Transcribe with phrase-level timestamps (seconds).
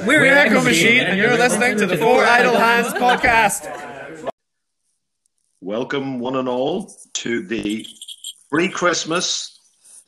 [0.00, 4.30] We're the Echo Machine, and you're listening to the Four Idle Hands podcast.
[5.60, 7.86] Welcome, one and all, to the
[8.50, 9.60] pre Christmas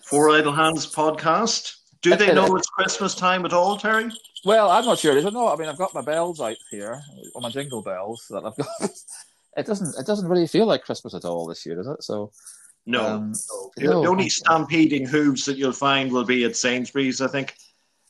[0.02, 1.74] Four Idle Hands podcast.
[2.00, 4.10] Do they know it's Christmas time at all, Terry?
[4.46, 5.18] Well, I'm not sure.
[5.18, 5.52] I don't know.
[5.52, 7.02] I mean, I've got my bells out here,
[7.34, 8.90] or my jingle bells that I've got.
[9.56, 9.96] It doesn't.
[10.00, 12.02] It doesn't really feel like Christmas at all this year, does it?
[12.02, 12.32] So,
[12.86, 13.04] No.
[13.06, 13.34] um,
[13.78, 14.02] no.
[14.02, 17.54] the only stampeding hooves that you'll find will be at Sainsbury's, I think.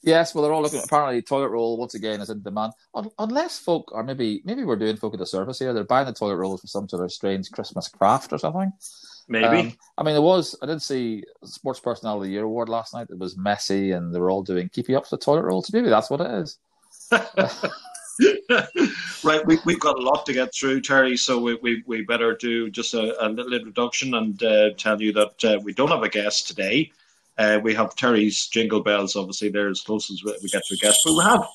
[0.04, 0.82] Yes, well, they're all looking.
[0.84, 2.72] Apparently, toilet roll once again is in demand.
[2.94, 5.72] Un- unless folk, are maybe maybe we're doing folk at a disservice here.
[5.72, 8.72] They're buying the toilet rolls for some sort of strange Christmas craft or something.
[9.28, 9.46] Maybe.
[9.46, 10.56] Um, I mean, there was.
[10.62, 13.08] I did see Sports Personality of the Year award last night.
[13.10, 15.72] It was messy, and they were all doing keepy ups with toilet rolls.
[15.72, 16.58] Maybe that's what it is.
[19.24, 22.36] right, we, we've got a lot to get through, Terry, so we, we, we better
[22.36, 26.02] do just a, a little introduction and uh, tell you that uh, we don't have
[26.02, 26.90] a guest today.
[27.36, 30.76] Uh, we have Terry's jingle bells, obviously, they're as close as we get to a
[30.76, 30.98] guest.
[31.04, 31.46] But we have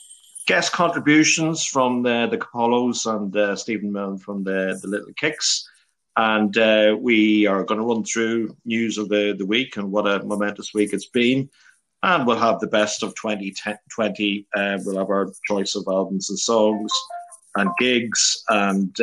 [0.46, 5.70] guest contributions from the, the Capollos and uh, Stephen from the, the Little Kicks.
[6.18, 10.08] And uh, we are going to run through news of the, the week and what
[10.08, 11.50] a momentous week it's been.
[12.02, 14.48] And we'll have the best of 2020.
[14.54, 16.92] Uh, we'll have our choice of albums and songs
[17.56, 18.44] and gigs.
[18.50, 19.00] And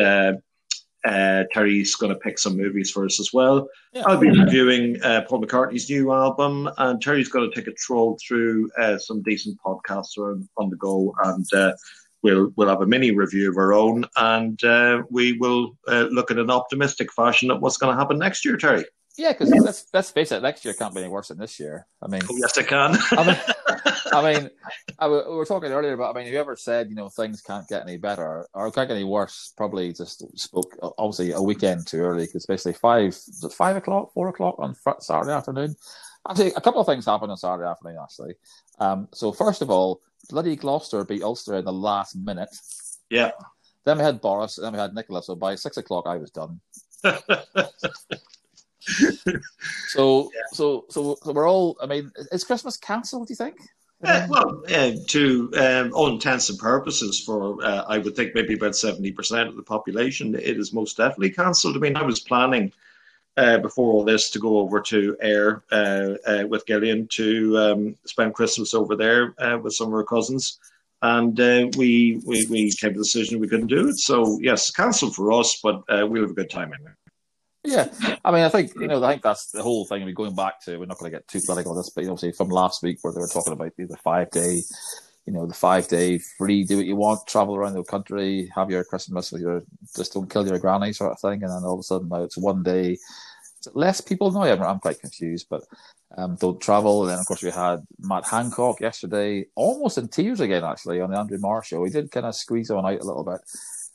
[1.07, 3.69] uh, Terry's going to pick some movies for us as well.
[3.93, 4.03] Yeah.
[4.07, 8.19] I'll be reviewing uh, Paul McCartney's new album, and Terry's going to take a troll
[8.27, 11.73] through uh, some decent podcasts on, on the go, and uh,
[12.23, 16.31] we'll we'll have a mini review of our own, and uh, we will uh, look
[16.31, 18.85] at an optimistic fashion at what's going to happen next year, Terry.
[19.17, 21.87] Yeah, because let's let's face it, next year can't be any worse than this year.
[22.03, 22.99] I mean, Oh, yes, I can.
[23.13, 23.37] I mean,
[24.13, 24.51] I mean,
[24.99, 26.17] I we were talking earlier about.
[26.17, 29.05] I mean, whoever said you know things can't get any better or can't get any
[29.05, 33.77] worse, probably just spoke obviously a weekend too early because basically five was it five
[33.77, 35.77] o'clock, four o'clock on Saturday afternoon.
[36.29, 37.99] Actually, a couple of things happened on Saturday afternoon.
[38.03, 38.35] Actually,
[38.79, 42.51] um, so first of all, bloody Gloucester beat Ulster in the last minute.
[43.11, 43.31] yeah.
[43.85, 45.23] Then we had Boris, and then we had Nicola.
[45.23, 46.61] So by six o'clock, I was done.
[49.89, 51.77] So, so, so, so we're all.
[51.83, 53.29] I mean, is Christmas cancelled?
[53.29, 53.57] Do you think?
[54.05, 58.55] Uh, well, uh, to um, all intents and purposes, for uh, I would think maybe
[58.55, 61.77] about seventy percent of the population, it is most definitely cancelled.
[61.77, 62.73] I mean, I was planning
[63.39, 67.97] uh, before all this to go over to Ayr uh, uh, with Gillian to um,
[68.05, 70.59] spend Christmas over there with some of her cousins,
[71.01, 71.39] and
[71.77, 73.99] we, we we came to the decision we couldn't do it.
[73.99, 76.93] So yes, cancelled for us, but we'll have a good time anyway.
[77.67, 77.89] Yeah,
[78.25, 80.03] I mean, I think you know, I think that's the whole thing.
[80.03, 82.05] I mean, going back to, we're not going to get too political on this, but
[82.05, 84.63] obviously from last week where they were talking about the five day,
[85.27, 88.71] you know, the five day free, do what you want, travel around the country, have
[88.71, 89.63] your Christmas with your,
[89.97, 92.23] just don't kill your granny sort of thing, and then all of a sudden now
[92.23, 92.99] it's one day.
[93.75, 94.43] Less people now?
[94.43, 95.65] I'm, I'm quite confused, but
[96.17, 97.03] um, don't travel.
[97.03, 101.11] And then of course we had Matt Hancock yesterday, almost in tears again actually on
[101.11, 101.83] the Andrew Marr show.
[101.83, 103.41] He did kind of squeeze on out a little bit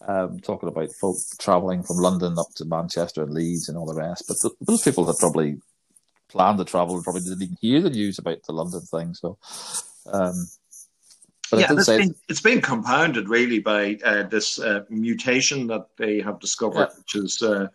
[0.08, 4.00] um, talking about folk travelling from London up to Manchester and Leeds and all the
[4.00, 4.26] rest.
[4.28, 5.62] But th- those people that probably
[6.30, 9.14] planned to travel and probably didn't even hear the news about the London thing.
[9.14, 9.38] So,
[10.12, 10.48] um,
[11.52, 15.68] but it yeah, it's say, been, it's been compounded really by uh, this uh, mutation
[15.68, 16.98] that they have discovered, Yeah.
[16.98, 17.68] which is uh,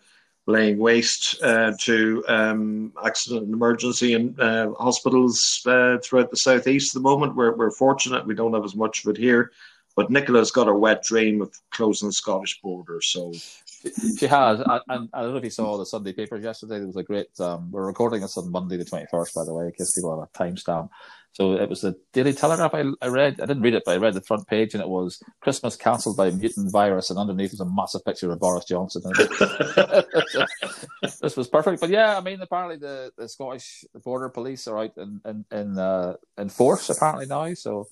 [0.46, 6.96] laying waste uh, to um, accident and emergency and uh, hospitals uh, throughout the southeast.
[6.96, 9.52] At the moment, we're we're fortunate we don't have as much of it here,
[9.96, 13.00] but Nicola's got a wet dream of closing the Scottish border.
[13.00, 13.32] So
[14.18, 14.60] she has.
[14.60, 16.78] And, and I don't know if you saw the Sunday papers yesterday.
[16.78, 17.28] There was a great.
[17.40, 20.10] Um, we're recording this on Monday, the twenty first, by the way, in case people
[20.18, 20.90] have a timestamp.
[21.32, 22.74] So it was the Daily Telegraph.
[22.74, 23.40] I, I read.
[23.40, 26.16] I didn't read it, but I read the front page, and it was Christmas cancelled
[26.16, 29.02] by mutant virus, and underneath was a massive picture of Boris Johnson.
[31.20, 31.80] this was perfect.
[31.80, 35.78] But yeah, I mean, apparently the, the Scottish border police are out in in in,
[35.78, 37.52] uh, in force apparently now.
[37.54, 37.86] So.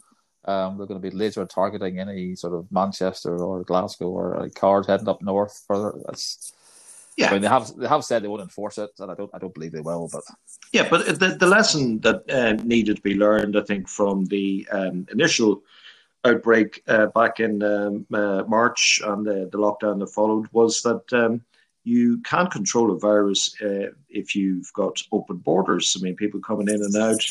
[0.47, 4.49] Um, they're going to be laser targeting any sort of Manchester or Glasgow or uh,
[4.55, 5.95] cars heading up north further.
[6.07, 6.53] That's
[7.17, 9.31] yeah, I mean, they have they have said they won't enforce it, and I don't
[9.33, 10.09] I don't believe they will.
[10.13, 10.23] But
[10.73, 14.67] Yeah, but the, the lesson that uh, needed to be learned, I think, from the
[14.73, 15.63] um, initial
[16.25, 21.13] outbreak uh, back in um, uh, March and the, the lockdown that followed was that
[21.13, 21.43] um,
[21.85, 25.95] you can't control a virus uh, if you've got open borders.
[25.97, 27.25] I mean, people coming in and out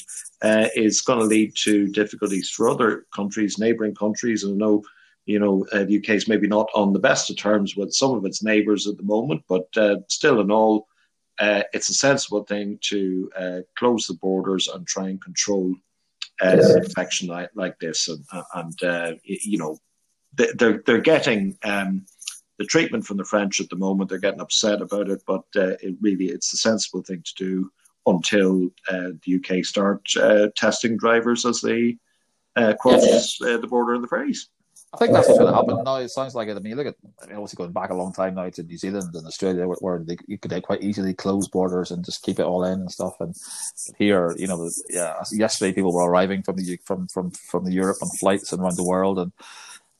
[0.44, 4.44] uh, is going to lead to difficulties for other countries, neighbouring countries.
[4.44, 4.83] And I know,
[5.25, 8.13] you know, uh, the UK is maybe not on the best of terms with some
[8.13, 10.88] of its neighbours at the moment, but uh, still, in all,
[11.39, 15.73] uh, it's a sensible thing to uh, close the borders and try and control
[16.44, 18.07] uh, infection like, like this.
[18.07, 18.23] And,
[18.53, 19.79] and uh, you know,
[20.35, 22.05] they're they're getting um,
[22.57, 24.09] the treatment from the French at the moment.
[24.09, 27.71] They're getting upset about it, but uh, it really it's a sensible thing to do
[28.05, 31.97] until uh, the UK start uh, testing drivers as they
[32.55, 34.50] uh, crosses uh, the border of the ferries.
[34.94, 35.95] I think that's what's going to happen now.
[35.95, 36.55] It sounds like it.
[36.55, 38.61] I mean, you look at, I mean, obviously going back a long time now to
[38.61, 42.21] New Zealand and Australia, where, where they, you could quite easily close borders and just
[42.21, 43.15] keep it all in and stuff.
[43.19, 43.35] And
[43.97, 47.97] here, you know, yeah, yesterday people were arriving from the from from from the Europe
[48.03, 49.31] on flights and around the world, and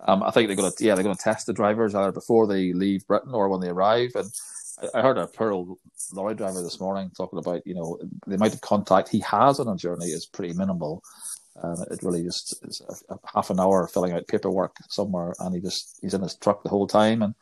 [0.06, 2.48] um, I think they're going to, yeah, they're going to test the drivers either before
[2.48, 4.12] they leave Britain or when they arrive.
[4.16, 4.30] And
[4.82, 5.78] I, I heard a Pearl
[6.14, 9.68] lorry driver this morning talking about, you know, the amount of contact he has on
[9.68, 11.04] a journey is pretty minimal.
[11.62, 15.54] Um, it really just is a, a half an hour filling out paperwork somewhere, and
[15.54, 17.36] he just he's in his truck the whole time, and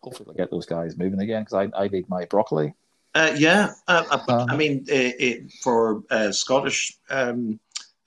[0.00, 2.74] hopefully we'll get those guys moving again because I I need my broccoli.
[3.14, 7.60] Uh, yeah, uh, um, I mean, it, it, for uh, Scottish um,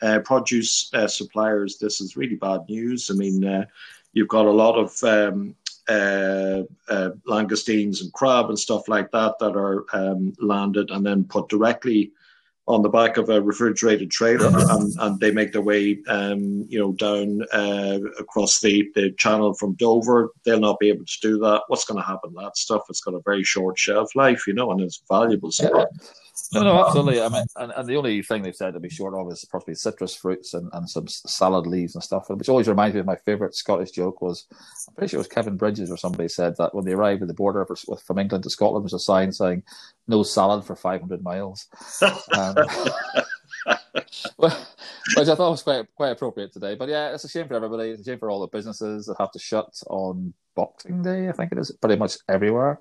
[0.05, 3.09] uh, produce uh, suppliers, this is really bad news.
[3.11, 3.65] I mean, uh,
[4.13, 5.55] you've got a lot of um,
[7.27, 12.11] langoustines and crab and stuff like that that are um, landed and then put directly
[12.67, 16.79] on the back of a refrigerated trailer and, and they make their way um, you
[16.79, 21.37] know down uh, across the, the channel from Dover they'll not be able to do
[21.39, 24.53] that what's going to happen that stuff it's got a very short shelf life you
[24.53, 25.89] know and it's valuable stuff.
[26.53, 27.21] No, no, absolutely.
[27.21, 29.75] I mean, and, and, the only thing they've said to be short of is probably
[29.75, 33.15] citrus fruits and, and some salad leaves and stuff, which always reminds me of my
[33.15, 34.45] favourite Scottish joke was,
[34.87, 37.27] I'm pretty sure it was Kevin Bridges or somebody said that when they arrived at
[37.27, 39.63] the border for, from England to Scotland, there was a sign saying,
[40.07, 41.67] no salad for 500 miles.
[42.35, 42.55] um,
[44.37, 46.75] which I thought was quite quite appropriate today.
[46.75, 47.89] But yeah, it's a shame for everybody.
[47.89, 51.29] It's a shame for all the businesses that have to shut on Boxing Day.
[51.29, 52.79] I think it is pretty much everywhere.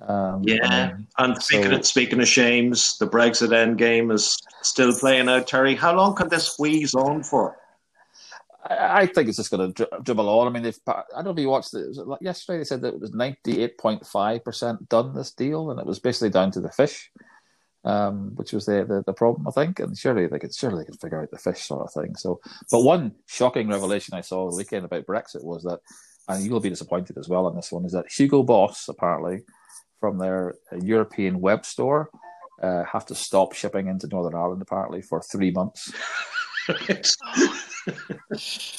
[0.00, 4.92] Um, yeah, and speaking so, of, speaking of shames, the Brexit end game is still
[4.92, 5.46] playing out.
[5.46, 7.56] Terry, how long can this squeeze on for?
[8.68, 10.48] I, I think it's just going to dribble on.
[10.48, 11.96] I mean, if I don't know if you watched it.
[11.96, 15.32] it like yesterday they said that it was ninety eight point five percent done this
[15.32, 17.10] deal, and it was basically down to the fish,
[17.84, 19.78] um, which was the, the, the problem I think.
[19.78, 22.16] And surely they could surely they could figure out the fish sort of thing.
[22.16, 22.40] So,
[22.70, 25.78] but one shocking revelation I saw the weekend about Brexit was that,
[26.28, 29.42] and you'll be disappointed as well on this one, is that Hugo Boss apparently
[30.00, 32.10] from their European web store
[32.62, 35.92] uh, have to stop shipping into Northern Ireland apparently for three months.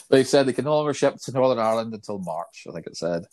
[0.09, 2.97] they said they can no longer ship to Northern Ireland until March, I think it
[2.97, 3.25] said,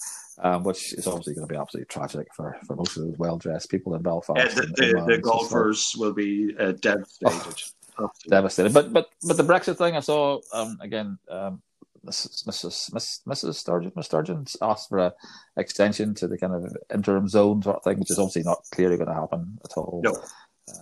[0.43, 3.38] um, which is obviously going to be absolutely tragic for, for most of those well
[3.38, 4.38] dressed people in Belfast.
[4.38, 7.62] Yeah, the, the, the golfers will be uh, devastated.
[7.99, 8.73] Oh, devastated.
[8.73, 11.19] But but but the Brexit thing, I saw um, again.
[11.31, 11.62] Um,
[12.06, 12.44] Mrs.
[12.46, 13.22] Mrs.
[13.26, 13.54] Mrs.
[13.54, 15.14] Sturgeon, Miss Sturgeon asked for a
[15.56, 18.96] extension to the kind of interim zone sort of thing, which is obviously not clearly
[18.96, 20.00] going to happen at all.
[20.02, 20.16] No.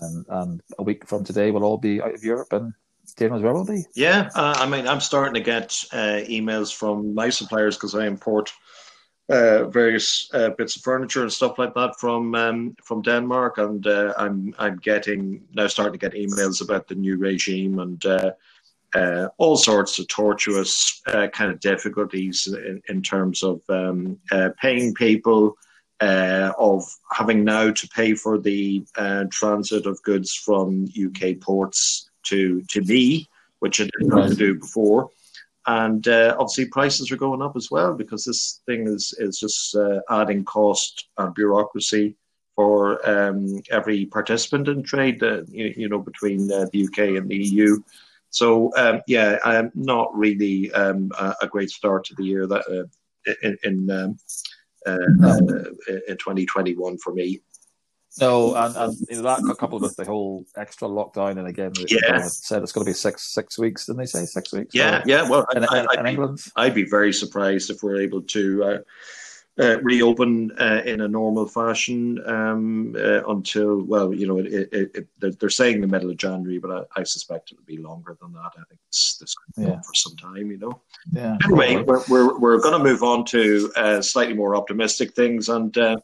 [0.00, 2.74] And, and a week from today, we'll all be out of Europe and
[3.16, 3.84] Dane as well will be.
[3.94, 8.06] Yeah, uh, I mean, I'm starting to get uh, emails from my suppliers because I
[8.06, 8.52] import
[9.28, 13.86] uh, various uh, bits of furniture and stuff like that from um, from Denmark, and
[13.86, 18.04] uh, I'm I'm getting now starting to get emails about the new regime and
[18.94, 24.18] uh, uh, all sorts of tortuous uh, kind of difficulties in, in terms of um,
[24.32, 25.56] uh, paying people,
[26.00, 32.10] uh, of having now to pay for the uh, transit of goods from UK ports
[32.24, 33.28] to to me,
[33.58, 35.10] which I didn't have to do before.
[35.66, 39.76] And uh, obviously, prices are going up as well because this thing is is just
[40.08, 42.16] adding cost and bureaucracy
[42.56, 45.20] for um, every participant in trade.
[45.22, 47.82] You, you, know, between the UK and the EU.
[48.30, 52.62] So um, yeah, um, not really um, a, a, great start to the year that
[52.68, 54.16] uh, in in, um,
[54.86, 57.40] uh, uh, in 2021 for me.
[58.20, 62.22] No, and, and that coupled with the whole extra lockdown, and again, yeah.
[62.22, 63.86] said it's going to be six six weeks.
[63.86, 64.74] Didn't they say six weeks?
[64.74, 65.28] Yeah, yeah.
[65.28, 68.82] Well, in, I, in England, I'd be very surprised if we're able to
[69.58, 75.06] uh, reopen uh, in a normal fashion um, uh, until well, you know, it, it,
[75.20, 78.32] it, they're saying the middle of January, but I, I, suspect it'll be longer than
[78.32, 78.52] that.
[78.56, 79.80] I think it's this could go yeah.
[79.80, 80.80] for some time, you know.
[81.12, 81.36] Yeah.
[81.44, 85.76] Anyway, we're we're, we're going to move on to uh, slightly more optimistic things, and
[85.76, 85.96] uh,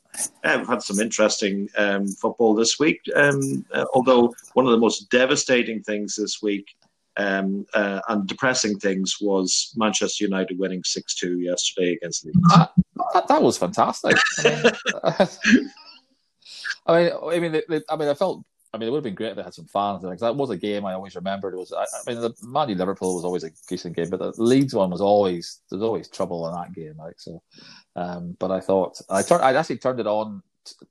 [0.45, 3.01] we've had some interesting um, football this week.
[3.15, 6.77] Um, uh, although one of the most devastating things this week
[7.17, 12.39] um, uh, and depressing things was Manchester United winning 6 2 yesterday against Leeds.
[12.53, 12.67] Uh,
[13.27, 14.17] that, was fantastic.
[14.39, 14.73] I mean,
[16.87, 18.45] I mean, I mean, I mean, I felt.
[18.75, 20.51] I mean, it would have been great if they had some fans because that was
[20.51, 21.55] a game I always remembered.
[21.55, 24.35] It was, I, I mean, the Man Liverpool was always a decent game, but the
[24.37, 26.95] Leeds one was always there's always trouble in that game.
[26.99, 27.41] Like so,
[27.95, 30.43] um, but I thought I turned, I actually turned it on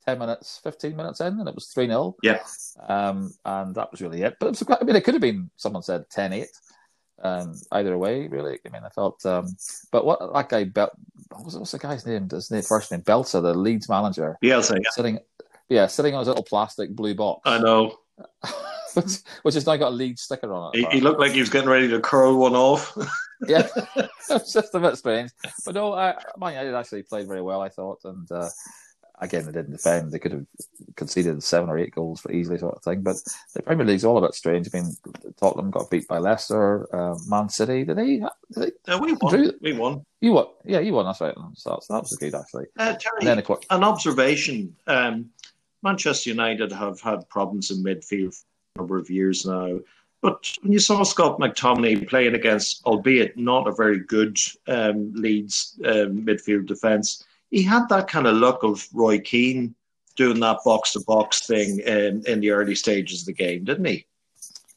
[0.06, 2.16] 10 minutes, 15 minutes in, and it was 3 0.
[2.24, 2.40] Yeah.
[2.88, 4.38] Um, and that was really it.
[4.40, 6.48] But it was, I mean, it could have been, someone said 10 8.
[7.24, 8.60] Um, either way, really.
[8.66, 9.26] I mean, I felt.
[9.26, 9.56] Um,
[9.92, 10.92] but what that guy, Bel-
[11.32, 12.30] what's, what's the guy's name?
[12.30, 14.38] His name, first name, Bielsa, the Leeds manager.
[14.44, 14.90] Bielsa, yeah.
[14.92, 15.20] Sitting,
[15.70, 17.42] yeah, sitting on his little plastic blue box.
[17.46, 17.98] I know.
[18.96, 19.12] which,
[19.44, 20.80] which has now got a lead sticker on it.
[20.80, 22.98] He, he, looked like he was getting ready to curl one off.
[23.48, 23.68] yeah,
[24.30, 25.32] it's just a bit strange.
[25.66, 28.50] But no, I, Man United actually played very well, I thought, and uh,
[29.20, 30.12] again, they didn't defend.
[30.12, 30.46] They could have
[30.96, 33.02] conceded seven or eight goals for easily, sort of thing.
[33.02, 33.18] But
[33.54, 34.70] the Premier League's all a bit strange.
[34.74, 34.96] I mean,
[35.38, 37.84] Tottenham got beat by Leicester, uh, Man City.
[37.84, 38.18] Did they?
[38.18, 39.34] Did they no, we won.
[39.34, 39.52] Drew?
[39.62, 40.06] We won.
[40.22, 40.48] You won.
[40.64, 41.06] Yeah, you won.
[41.06, 41.36] That's right.
[41.56, 42.66] So that was good, actually.
[42.78, 44.76] Uh, Terry, then, course, an observation.
[44.88, 45.30] Um,
[45.84, 48.46] Manchester United have had problems in midfield for
[48.76, 49.80] a number of years now.
[50.22, 55.80] But when you saw Scott McTominay playing against, albeit not a very good um, Leeds
[55.86, 59.76] um, midfield defence, he had that kind of look of Roy Keane
[60.16, 63.86] doing that box to box thing in, in the early stages of the game, didn't
[63.86, 64.06] he?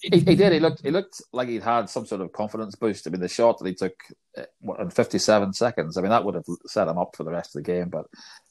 [0.01, 0.53] He, he, did.
[0.53, 0.83] He looked.
[0.83, 3.07] He looked like he'd had some sort of confidence boost.
[3.07, 3.95] I mean, the shot that he took
[4.37, 5.97] uh, in 57 seconds.
[5.97, 7.89] I mean, that would have set him up for the rest of the game.
[7.89, 8.07] But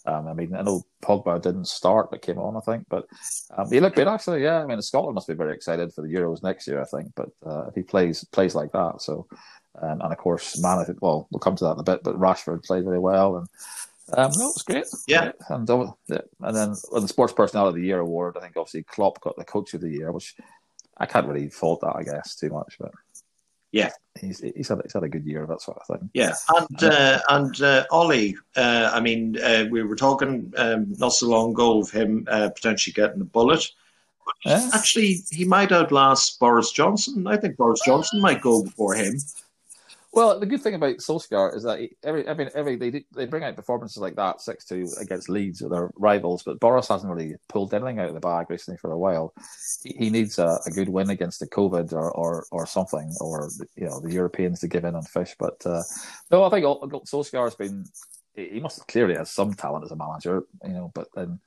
[0.06, 2.58] um, I mean, I know Pogba didn't start, but came on.
[2.58, 2.88] I think.
[2.90, 3.08] But
[3.58, 4.44] um, he looked good actually.
[4.44, 4.62] Yeah.
[4.62, 6.82] I mean, Scotland must be very excited for the Euros next year.
[6.82, 7.14] I think.
[7.16, 9.26] But uh, if he plays plays like that, so
[9.82, 10.86] um, and of course, man.
[11.02, 12.04] Well, we'll come to that in a bit.
[12.04, 13.48] But Rashford played very well, and
[14.14, 14.86] um, no, it was great.
[15.08, 15.32] Yeah.
[15.50, 18.84] And, uh, and then on the Sports Personality of the Year award, I think obviously
[18.84, 20.36] Klopp got the Coach of the Year, which
[20.98, 22.78] I can't really fault that, I guess, too much.
[22.80, 22.92] But
[23.72, 26.10] yeah, he's he's had he's had a good year, that sort of thing.
[26.14, 31.12] Yeah, and uh, and uh, Ollie, uh, I mean, uh, we were talking um, not
[31.12, 33.70] so long ago of him uh, potentially getting a bullet.
[34.46, 34.70] Yeah.
[34.74, 37.28] Actually, he might outlast Boris Johnson.
[37.28, 39.20] I think Boris Johnson might go before him.
[40.14, 43.44] Well, the good thing about Solskjaer is that he, every, every, every they they bring
[43.44, 47.36] out performances like that six two against Leeds or their rivals, but Boris hasn't really
[47.50, 49.34] pulled anything out of the bag recently for a while.
[49.84, 53.86] He, needs a, a, good win against the COVID or, or or something, or you
[53.86, 55.36] know the Europeans to give in on fish.
[55.38, 55.84] But uh,
[56.32, 57.86] no, I think Solskjaer has been
[58.34, 61.40] he must clearly has some talent as a manager, you know, but then.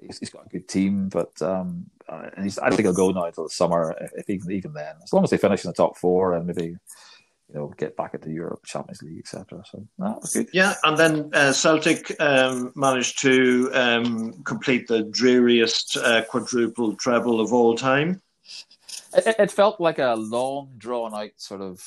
[0.00, 3.10] He's, he's got a good team, but um, uh, and he's, I think he'll go
[3.10, 5.74] now until the summer, if even even then, as long as they finish in the
[5.74, 6.76] top four and maybe
[7.48, 9.62] you know, get back into Europe, Champions League, etc.
[9.70, 10.48] So that was good.
[10.52, 17.40] Yeah, and then uh, Celtic um, managed to um, complete the dreariest uh, quadruple treble
[17.40, 18.20] of all time.
[19.16, 21.82] It, it, felt like a long, drawn out sort of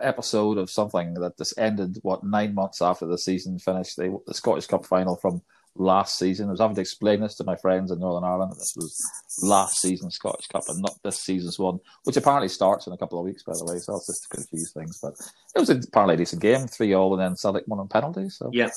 [0.00, 1.98] episode of something that just ended.
[2.02, 5.42] What nine months after the season finished, they, the Scottish Cup final from
[5.76, 6.48] last season.
[6.48, 8.52] I was having to explain this to my friends in Northern Ireland.
[8.52, 9.02] This was
[9.42, 13.18] last season's Scottish Cup and not this season's one, which apparently starts in a couple
[13.18, 13.78] of weeks, by the way.
[13.78, 14.98] So it's just to confuse things.
[15.00, 15.14] But
[15.54, 18.36] it was apparently a decent game, 3 all, and then Celtic won on penalties.
[18.36, 18.70] So, yeah.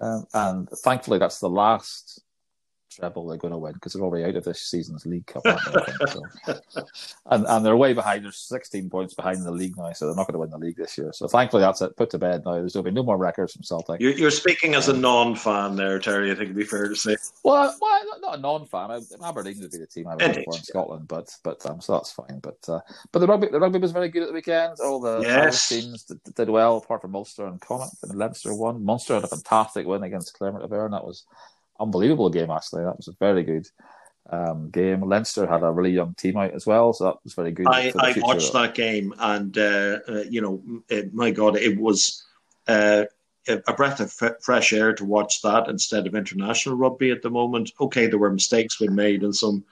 [0.00, 2.22] Um, and thankfully, that's the last
[2.98, 5.42] treble they're going to win because they're already out of this season's League Cup.
[6.08, 6.22] so.
[7.26, 8.24] and, and they're way behind.
[8.24, 10.76] They're 16 points behind the league now, so they're not going to win the league
[10.76, 11.12] this year.
[11.12, 11.96] So thankfully, that's it.
[11.96, 12.54] Put to bed now.
[12.54, 14.00] There's going to be no more records from Celtic.
[14.00, 16.30] You're, you're speaking as a non-fan there, Terry.
[16.30, 17.16] I think it'd be fair to say.
[17.44, 18.90] Well, well not a non-fan.
[19.22, 22.12] Aberdeen would be the team I would for in Scotland, but but um, so that's
[22.12, 22.40] fine.
[22.40, 22.80] But uh,
[23.12, 24.78] but the rugby the rugby was very good at the weekend.
[24.80, 25.68] All the yes.
[25.68, 28.84] teams did, did, well, apart from Ulster and Connacht and Leinster won.
[28.84, 30.92] Munster had a fantastic win against Clermont Auvergne.
[30.92, 31.24] That was
[31.80, 32.50] unbelievable game.
[32.50, 33.68] Actually, that was a very good
[34.30, 35.02] um, game.
[35.02, 37.66] Leinster had a really young team out as well, so that was very good.
[37.68, 42.24] I, I watched that game, and uh, uh, you know, it, my God, it was
[42.66, 43.04] uh,
[43.48, 47.30] a breath of f- fresh air to watch that instead of international rugby at the
[47.30, 47.72] moment.
[47.80, 49.64] Okay, there were mistakes being made and some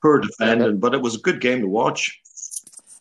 [0.00, 2.20] poor defending, but it was a good game to watch.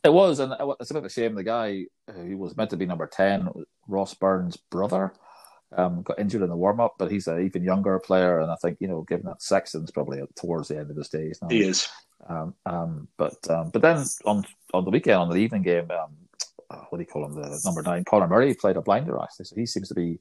[0.04, 1.36] It was, and it's a bit of a shame.
[1.36, 3.50] The guy who was meant to be number ten,
[3.88, 5.14] Ross Byrne's brother,
[5.76, 8.56] um, got injured in the warm up, but he's an even younger player, and I
[8.56, 11.50] think you know, given that Sexton's probably towards the end of his days now.
[11.50, 11.88] He is.
[12.28, 16.16] Um, um, but um, but then on on the weekend on the evening game, um,
[16.70, 17.36] uh, what do you call him?
[17.36, 20.20] The number nine, Conor Murray played a blinder actually, so he seems to be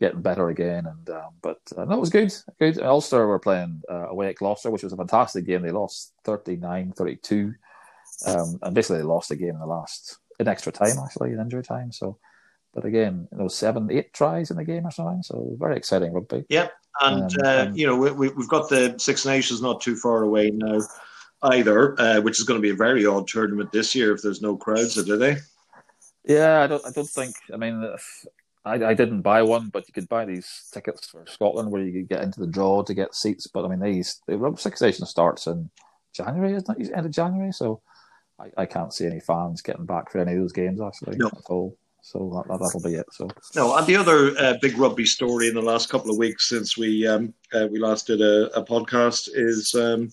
[0.00, 0.86] getting better again.
[0.86, 2.32] And um, but uh, no, it was good.
[2.58, 2.80] Good.
[2.80, 5.62] Ulster were playing uh, away at Gloucester, which was a fantastic game.
[5.62, 7.54] They lost 39-32.
[8.26, 11.40] Um, and basically they lost the game in the last in extra time actually in
[11.40, 11.92] injury time.
[11.92, 12.18] So
[12.78, 15.20] but again, you know, seven, eight tries in the game or something.
[15.24, 16.44] So very exciting rugby.
[16.48, 16.68] Yeah,
[17.00, 20.22] and um, uh, um, you know, we, have got the Six Nations not too far
[20.22, 20.78] away now
[21.42, 24.42] either, uh, which is going to be a very odd tournament this year if there's
[24.42, 25.38] no crowds, do they?
[26.24, 26.86] Yeah, I don't.
[26.86, 27.34] I don't think.
[27.52, 27.84] I mean,
[28.64, 31.90] I, I didn't buy one, but you could buy these tickets for Scotland where you
[31.92, 33.48] could get into the draw to get seats.
[33.48, 35.68] But I mean, these the Six Nations starts in
[36.14, 36.92] January, isn't it?
[36.94, 37.82] End of January, so
[38.38, 41.26] I, I can't see any fans getting back for any of those games actually no.
[41.26, 41.76] at all.
[42.10, 43.06] So that, will be it.
[43.12, 46.48] So no, and the other uh, big rugby story in the last couple of weeks
[46.48, 50.10] since we um, uh, we last did a, a podcast is um,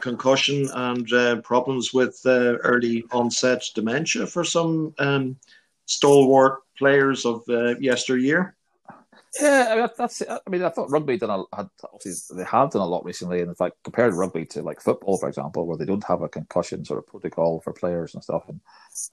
[0.00, 5.36] concussion and uh, problems with uh, early onset dementia for some um,
[5.86, 8.54] stalwart players of uh, yesteryear.
[9.40, 10.22] Yeah, I mean, that's.
[10.28, 13.40] I mean, I thought rugby done a, had obviously they have done a lot recently,
[13.40, 16.28] and in fact, compared rugby to like football, for example, where they don't have a
[16.28, 18.42] concussion sort of protocol for players and stuff.
[18.48, 18.60] And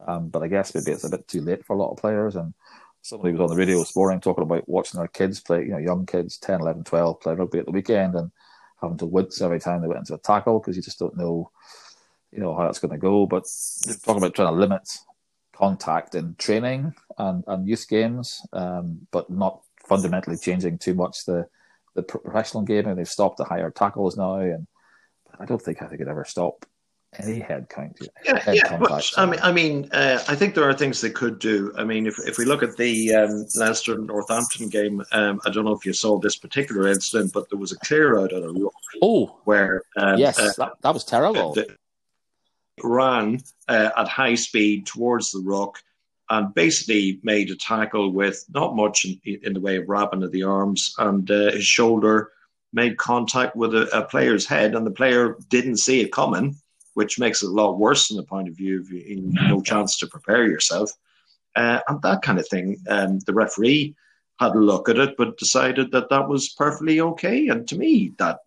[0.05, 2.35] um, but I guess maybe it's a bit too late for a lot of players.
[2.35, 2.53] And
[3.01, 5.77] somebody was on the radio this morning talking about watching their kids play, you know,
[5.77, 8.29] young kids, 10, 11, 12, play rugby at the weekend, and
[8.81, 11.49] having to wince every time they went into a tackle because you just don't know,
[12.31, 13.25] you know, how that's going to go.
[13.25, 13.45] But
[13.85, 14.89] they're talking about trying to limit
[15.53, 21.47] contact in training and, and youth games, um, but not fundamentally changing too much the
[21.95, 22.87] the professional game.
[22.87, 24.67] And they've stopped the higher tackles now, and
[25.37, 26.65] I don't think I think it ever stop
[27.17, 27.97] any head count.
[28.23, 28.77] Yeah, head yeah.
[28.77, 31.73] Well, I mean, I mean, uh, I think there are things they could do.
[31.77, 35.65] I mean, if if we look at the um, Leinster Northampton game, um, I don't
[35.65, 38.69] know if you saw this particular incident, but there was a clear out of the
[39.01, 41.53] Oh, where um, yes, uh, that, that, was terrible.
[41.53, 41.75] The,
[42.83, 45.81] ran uh, at high speed towards the ruck
[46.29, 50.31] and basically made a tackle with not much in, in the way of wrapping of
[50.31, 52.31] the arms, and uh, his shoulder
[52.71, 56.55] made contact with a, a, player's head, and the player didn't see it coming,
[56.93, 59.97] which makes it a lot worse from the point of view of you, no chance
[59.97, 60.91] to prepare yourself,
[61.55, 62.77] uh, and that kind of thing.
[62.87, 63.95] Um, the referee
[64.39, 68.13] had a look at it, but decided that that was perfectly okay, and to me,
[68.19, 68.39] that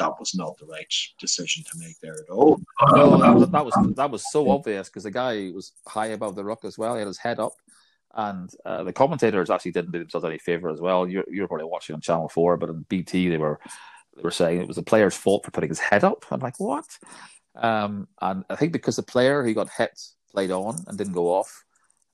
[0.00, 2.60] that was not the right decision to make there at all.
[2.92, 6.34] No, that was that was, that was so obvious because the guy was high above
[6.34, 6.94] the ruck as well.
[6.94, 7.52] He had his head up,
[8.14, 11.06] and uh, the commentators actually didn't do themselves any favor as well.
[11.06, 13.60] You're you're probably watching on Channel Four, but on BT they were
[14.16, 16.24] they were saying it was the player's fault for putting his head up.
[16.30, 16.86] I'm like, what?
[17.54, 20.00] Um, and I think because the player who got hit
[20.32, 21.64] played on and didn't go off,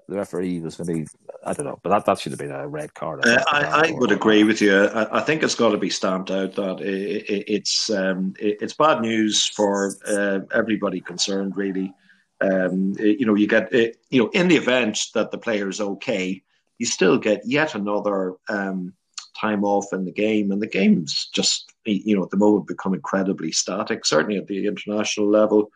[0.09, 1.07] the referee was maybe
[1.45, 3.27] I don't know, but that, that should have been a red card.
[3.27, 4.85] I, uh, I, I would agree with you.
[4.85, 8.59] I, I, think it's got to be stamped out that it, it, it's um, it,
[8.61, 11.57] it's bad news for uh, everybody concerned.
[11.57, 11.93] Really,
[12.41, 16.43] um, you know, you get you know in the event that the player is okay,
[16.79, 18.93] you still get yet another um,
[19.39, 22.95] time off in the game, and the game's just you know at the moment become
[22.95, 24.05] incredibly static.
[24.05, 25.71] Certainly at the international level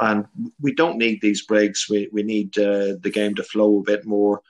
[0.00, 0.26] and
[0.60, 1.88] we don't need these breaks.
[1.88, 4.42] We we need uh, the game to flow a bit more,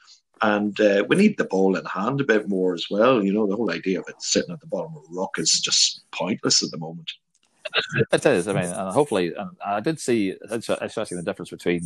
[0.43, 3.25] and uh, we need the ball in hand a bit more as well.
[3.25, 5.61] You know, the whole idea of it sitting at the bottom of a rock is
[5.63, 7.11] just pointless at the moment.
[8.13, 8.49] It is.
[8.49, 11.83] I mean, and hopefully, and I did see, especially the difference between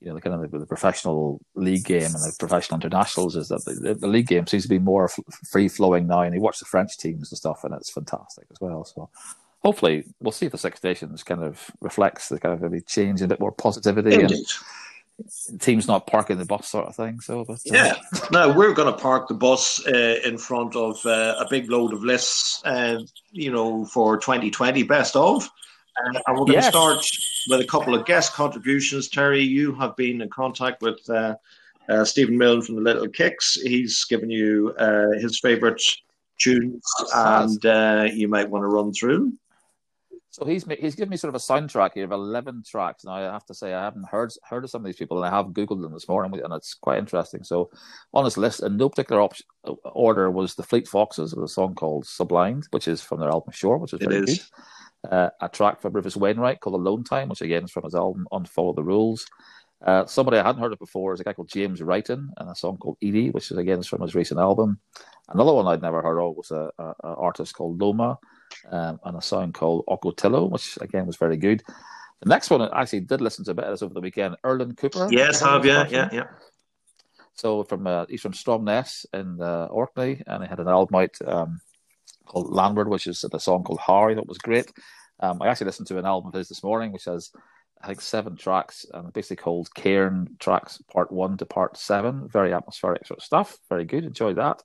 [0.00, 3.48] you know, the kind of the, the, professional league game and the professional internationals is
[3.48, 5.18] that the, the league game seems to be more f-
[5.50, 6.20] free flowing now.
[6.20, 8.84] And you watch the French teams and stuff, and it's fantastic as well.
[8.84, 9.08] So
[9.66, 13.20] hopefully we'll see if the Six Nations kind of reflects the kind of maybe change,
[13.20, 14.14] a bit more positivity.
[14.14, 14.46] Indeed.
[15.48, 17.18] And teams not parking the bus sort of thing.
[17.18, 17.94] So, but, uh, yeah,
[18.30, 21.92] no, we're going to park the bus uh, in front of uh, a big load
[21.92, 23.00] of lists, uh,
[23.32, 25.48] you know, for 2020 best of.
[25.96, 26.66] and we're going yes.
[26.66, 27.04] to start
[27.48, 29.08] with a couple of guest contributions.
[29.08, 31.34] Terry, you have been in contact with uh,
[31.88, 33.54] uh, Stephen Milne from the Little Kicks.
[33.54, 34.74] He's given you
[35.18, 35.82] his favourite
[36.38, 37.64] tunes, and
[38.16, 39.32] you might want to run through.
[40.38, 43.06] So he's he's given me sort of a soundtrack here of eleven tracks.
[43.06, 45.26] Now I have to say I haven't heard heard of some of these people, and
[45.26, 47.42] I have googled them this morning, and it's quite interesting.
[47.42, 47.70] So
[48.12, 49.32] on this list, in no particular op-
[49.94, 53.52] order, was the Fleet Foxes with a song called "Sublimed," which is from their album
[53.52, 54.40] "Shore," which is very good.
[55.10, 58.28] Uh, a track from Rufus Wainwright called "Alone Time," which again is from his album
[58.30, 59.24] "Unfollow the Rules."
[59.86, 62.54] Uh, somebody I hadn't heard of before is a guy called James Righton, and a
[62.54, 64.80] song called "Edie," which is again is from his recent album.
[65.30, 68.18] Another one I'd never heard of was a, a, a artist called Loma
[68.70, 71.62] um, and a song called Ocotillo, which again was very good.
[72.22, 74.36] The next one I actually did listen to a bit of this over the weekend.
[74.44, 75.08] Erland Cooper.
[75.10, 76.26] Yes, have yeah, yeah, yeah.
[77.34, 81.16] So from uh, he's from Stromness in uh, Orkney, and he had an album out
[81.26, 81.60] um,
[82.24, 84.72] called Landward, which is a song called Harry that was great.
[85.20, 87.30] Um, I actually listened to an album of his this morning, which has
[87.82, 92.28] I think seven tracks, and basically called Cairn Tracks Part One to Part Seven.
[92.28, 93.58] Very atmospheric sort of stuff.
[93.68, 94.04] Very good.
[94.04, 94.62] Enjoyed that.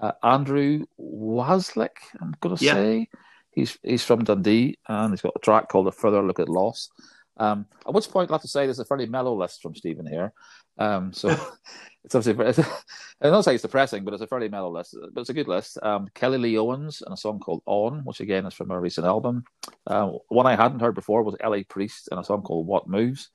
[0.00, 2.74] Uh, Andrew Wasylyk, I'm going to yeah.
[2.74, 3.08] say.
[3.50, 6.90] He's he's from Dundee and he's got a track called A Further Look at Loss.
[7.38, 10.06] Um, at which point, I have to say, there's a fairly mellow list from Stephen
[10.06, 10.32] here.
[10.78, 11.28] Um, so
[12.04, 12.58] it's obviously, it's,
[13.20, 14.96] I don't say it's depressing, but it's a fairly mellow list.
[15.12, 15.78] But it's a good list.
[15.82, 19.06] Um, Kelly Lee Owens and a song called On, which again is from a recent
[19.06, 19.44] album.
[19.86, 23.30] Uh, one I hadn't heard before was Ellie Priest and a song called What Moves.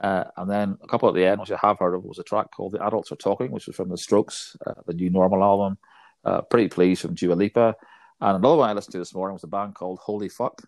[0.00, 2.24] Uh, and then a couple at the end, which I have heard of, was a
[2.24, 5.42] track called The Adults Are Talking, which was from The Strokes, uh, the new normal
[5.42, 5.76] album.
[6.24, 7.76] Uh, pretty pleased from Dua Lipa.
[8.20, 10.62] And another one I listened to this morning was a band called Holy Fuck.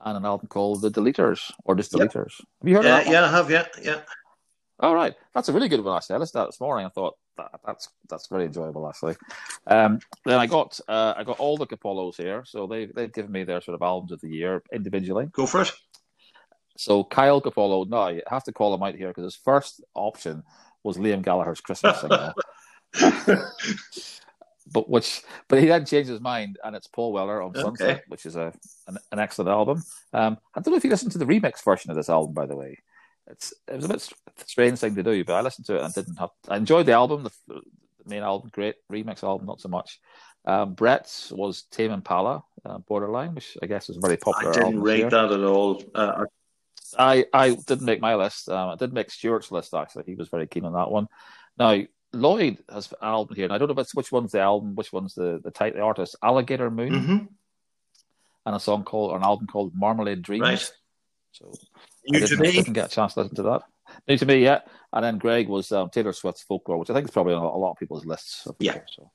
[0.00, 2.38] And an album called The Deleters or Just Deleters.
[2.38, 2.48] Yep.
[2.60, 3.12] Have you heard yeah, of that?
[3.12, 4.00] Yeah, I have, yeah, yeah.
[4.80, 5.14] All right.
[5.34, 6.14] That's a really good one, actually.
[6.14, 6.86] I listened to that this morning.
[6.86, 9.16] I thought that, that's that's very enjoyable, actually.
[9.66, 12.44] Um, then I got uh, I got all the Capollos here.
[12.46, 15.26] So they, they've given me their sort of albums of the year individually.
[15.32, 15.72] Go for it.
[16.78, 20.44] So Kyle Capollo, no, I have to call him out here because his first option
[20.84, 22.32] was Liam Gallagher's Christmas single.
[24.72, 28.02] but which, but he then changed his mind, and it's Paul Weller on Sunset, Okay.
[28.06, 28.52] which is a
[28.86, 29.82] an, an excellent album.
[30.12, 32.46] Um, I don't know if you listened to the remix version of this album, by
[32.46, 32.78] the way.
[33.26, 34.08] It's it was a bit
[34.46, 36.30] strange thing to do, but I listened to it and didn't have.
[36.48, 37.60] I enjoyed the album, the, the
[38.06, 39.98] main album, great remix album, not so much.
[40.44, 44.50] Um, Brett's was Tame Impala, uh, Borderline, which I guess was a very popular.
[44.52, 45.10] I didn't rate year.
[45.10, 45.82] that at all.
[45.94, 46.24] Uh,
[46.98, 48.48] I, I didn't make my list.
[48.48, 50.04] Um, I did make Stuart's list actually.
[50.06, 51.08] He was very keen on that one.
[51.58, 51.80] Now
[52.12, 55.14] Lloyd has an album here, and I don't know which one's the album, which one's
[55.14, 56.16] the the type, the artist.
[56.22, 57.28] Alligator Moon, mhm.
[58.46, 60.42] and a song called, or an album called Marmalade Dreams.
[60.42, 60.72] Right.
[61.32, 61.52] So
[62.04, 62.52] You I didn't, me?
[62.52, 63.62] didn't get a chance to listen to that.
[64.06, 64.60] New to me, yeah.
[64.92, 67.56] And then Greg was um, Taylor Swift's Folklore, which I think is probably on a
[67.56, 68.46] lot of people's lists.
[68.46, 68.74] Of Yeah.
[68.74, 69.10] year, so.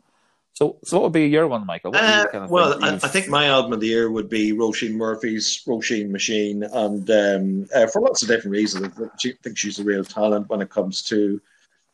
[0.54, 1.96] So, so what would be your one, Michael?
[1.96, 4.94] Uh, kind of well, I, I think my album of the year would be Roisin
[4.94, 8.86] Murphy's Roisin Machine, and um, uh, for lots of different reasons.
[8.86, 11.42] I think- think she's a real talent when it comes to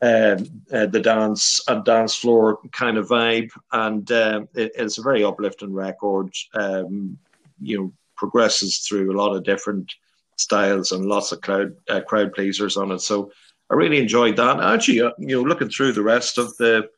[0.02, 5.04] um, uh, the dance and dance floor kind of vibe, and um, it, it's a
[5.04, 6.34] very uplifting record.
[6.54, 7.17] Um,
[7.62, 9.93] you know, progresses through a lot of different
[10.36, 13.00] styles and lots of crowd uh, crowd pleasers on it.
[13.00, 13.32] So
[13.69, 14.60] I really enjoyed that.
[14.60, 16.89] Actually, uh, you know, looking through the rest of the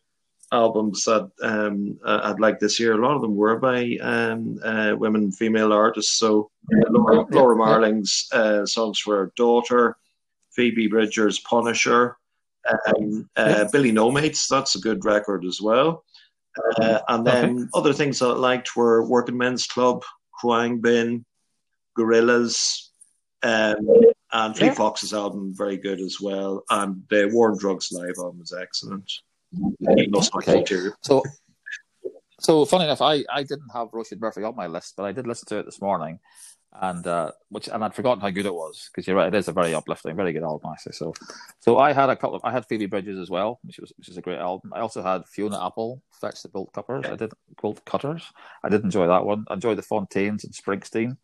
[0.51, 2.93] albums that um, uh, I'd like this year.
[2.93, 6.17] A lot of them were by um, uh, women, female artists.
[6.17, 9.97] So uh, Laura, Laura Marling's uh, songs for her daughter,
[10.51, 12.17] Phoebe Bridgers' Punisher,
[12.87, 14.47] um, uh, Billy No Mates.
[14.47, 16.03] That's a good record as well.
[16.81, 21.25] Uh, and then other things that I liked were Working Men's Club, Crying Bin,
[21.97, 22.89] Gorillaz,
[23.43, 23.87] um,
[24.33, 24.73] and Fleet Yeah.
[24.73, 26.63] Fox's album very good as well.
[26.69, 29.09] And the War and Drugs live album was excellent.
[29.53, 30.89] Lost my Okay.
[31.01, 31.23] So,
[32.39, 35.27] so funny enough, I, I didn't have Roisin Murphy on my list, but I did
[35.27, 36.19] listen to it this morning,
[36.73, 39.47] and uh, which and I'd forgotten how good it was because you're right, it is
[39.47, 40.93] a very uplifting, very good album actually.
[40.93, 41.13] So,
[41.59, 44.09] so I had a couple of I had Phoebe Bridgers as well, which was which
[44.09, 44.71] is a great album.
[44.73, 47.05] I also had Fiona Apple, Fetch the Bolt Cutters.
[47.05, 48.25] I did Bolt Cutters.
[48.63, 49.45] I did enjoy that one.
[49.49, 51.17] I enjoyed the Fontaines and Springsteen.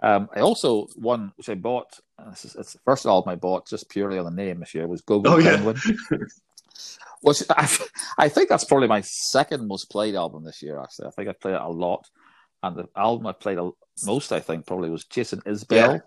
[0.00, 1.98] Um, I also one which I bought.
[2.32, 5.00] Is, it's the first album I bought just purely on the name this year was
[5.02, 5.74] Go Go Oh, yeah.
[7.22, 7.68] Which I,
[8.18, 10.80] I think that's probably my second most played album this year.
[10.80, 12.06] Actually, I think I've played it a lot,
[12.62, 13.70] and the album I played a,
[14.04, 16.02] most, I think, probably was Jason Isbell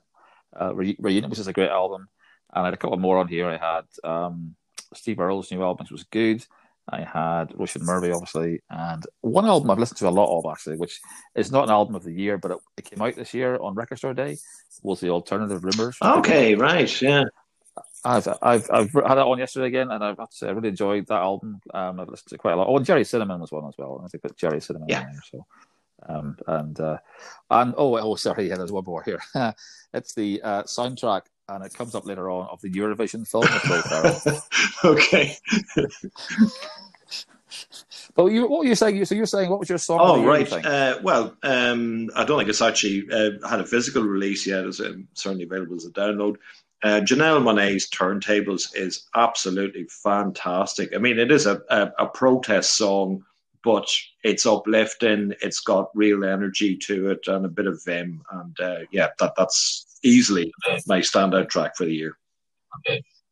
[0.59, 2.07] uh, Re- Reunion, which is a great album.
[2.53, 3.47] And I had a couple more on here.
[3.49, 4.55] I had um,
[4.93, 6.45] Steve Earle's new album, which was good.
[6.87, 10.77] I had Roisin Murphy, obviously, and one album I've listened to a lot of actually,
[10.77, 10.99] which
[11.33, 13.73] is not an album of the year, but it, it came out this year on
[13.73, 14.37] Record Store Day.
[14.83, 15.97] Was the Alternative Rumors?
[16.01, 17.23] Okay, right, yeah.
[18.05, 20.69] I've I've I've had it on yesterday again, and I've have to say I really
[20.69, 21.59] enjoyed that album.
[21.73, 22.67] Um, I've listened to it quite a lot.
[22.69, 24.01] Oh, and Gerry Cinnamon was one as well.
[24.03, 25.03] I think put Gerry Cinnamon Yeah.
[25.03, 25.21] there.
[25.31, 25.45] So,
[26.07, 26.97] um, and uh,
[27.49, 29.21] and oh oh sorry, yeah, there's one more here.
[29.93, 33.69] it's the uh, soundtrack, and it comes up later on of the Eurovision film with
[33.69, 34.41] Will Ferrell.
[34.93, 35.35] okay.
[38.15, 39.03] But you, what were you saying?
[39.05, 39.99] So you're saying what was your song?
[40.01, 40.51] Oh, right.
[40.51, 44.65] Uh, well, um, I don't think it's actually uh, had a physical release yet.
[44.65, 46.37] It's um, certainly available as a download.
[46.83, 50.93] Uh, Janelle Monáe's Turntables is absolutely fantastic.
[50.93, 53.23] I mean, it is a, a, a protest song,
[53.63, 53.89] but
[54.23, 55.33] it's uplifting.
[55.41, 58.21] It's got real energy to it and a bit of vim.
[58.31, 60.53] And uh, yeah, that that's easily
[60.85, 62.17] my standout track for the year.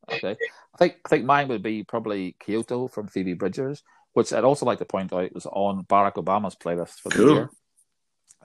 [0.09, 0.35] Okay.
[0.73, 4.65] I think I think mine would be probably Kyoto from Phoebe Bridgers, which I'd also
[4.65, 7.33] like to point out was on Barack Obama's playlist for the Cool.
[7.35, 7.49] year.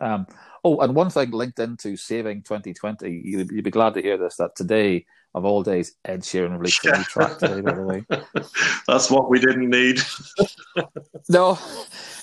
[0.00, 0.26] Um,
[0.64, 4.36] oh, and one thing linked into saving 2020, you'd, you'd be glad to hear this
[4.36, 8.04] that today, of all days, Ed Sheeran released a new track today, by the way.
[8.86, 10.00] That's what we didn't need.
[11.30, 11.58] No,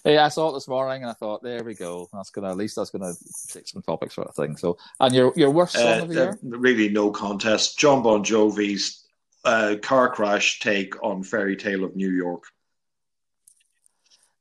[0.04, 2.10] yeah, I saw it this morning and I thought, there we go.
[2.12, 3.14] That's gonna at least that's gonna
[3.50, 4.58] take some topics sort of thing.
[4.58, 6.30] So, and your your worst song Uh, of the year?
[6.32, 7.78] uh, really, no contest.
[7.78, 9.06] John Bon Jovi's
[9.44, 12.46] uh, car crash take on Fairy Tale of New York.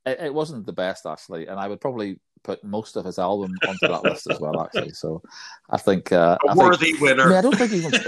[0.06, 3.52] It, it wasn't the best actually, and I would probably put most of his album
[3.66, 4.60] onto that list as well.
[4.60, 5.20] Actually, so
[5.70, 7.34] I think uh, A I think, worthy I, mean, winner.
[7.34, 7.92] I don't think even.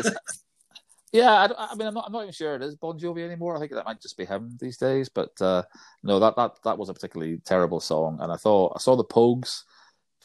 [1.12, 2.04] Yeah, I, don't- I mean, I'm not.
[2.06, 3.56] I'm not even sure it is Bon Jovi anymore.
[3.56, 5.08] I think that might just be him these days.
[5.08, 5.62] But uh,
[6.02, 9.04] no, that that that was a particularly terrible song, and I thought I saw the
[9.04, 9.62] Pogues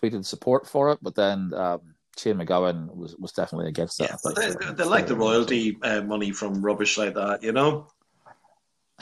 [0.02, 4.19] tweeted support for it, but then um, Shane MacGowan was was definitely against that.
[4.26, 7.88] Yeah, I they, they like the royalty uh, money from rubbish like that, you know.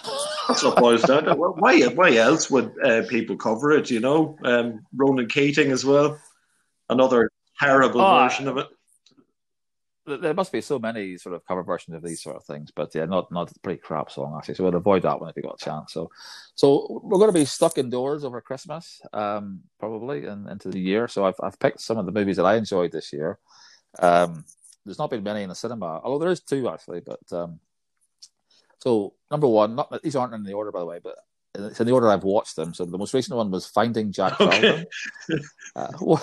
[0.49, 1.35] That's what boils down to.
[1.35, 3.89] Why, why else would uh, people cover it?
[3.89, 6.19] You know, um, Ronan Keating as well,
[6.89, 8.67] another terrible Oh, version of it.
[10.21, 12.93] there must be so many sort of cover versions of these sort of things, but
[12.95, 14.55] yeah, not not a pretty crap song actually.
[14.55, 15.93] So we'll avoid that one if we got a chance.
[15.93, 16.09] So,
[16.55, 21.07] so we're going to be stuck indoors over Christmas, um, probably and into the year.
[21.07, 23.37] So I've I've picked some of the movies that I enjoyed this year.
[23.99, 24.45] Um,
[24.83, 27.01] there's not been many in the cinema, although there is two actually.
[27.01, 27.59] But um,
[28.79, 31.15] So number one, not these aren't in the order by the way, but
[31.55, 32.73] it's in the order I've watched them.
[32.73, 34.85] So the most recent one was Finding Jack okay.
[35.31, 36.17] Charlton, uh,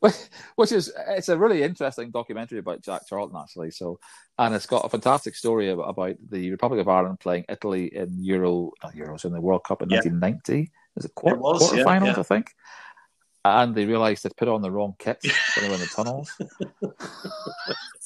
[0.56, 3.70] which is it's a really interesting documentary about Jack Charlton actually.
[3.70, 3.98] So
[4.38, 8.22] and it's got a fantastic story about, about the Republic of Ireland playing Italy in
[8.24, 9.98] Euro not Euros in the World Cup in yeah.
[9.98, 10.70] 1990.
[10.96, 12.00] Is it, quarter, it was, quarterfinals?
[12.00, 12.20] Yeah, yeah.
[12.20, 12.50] I think.
[13.42, 16.30] And they realised they'd put on the wrong kit when they were in the tunnels.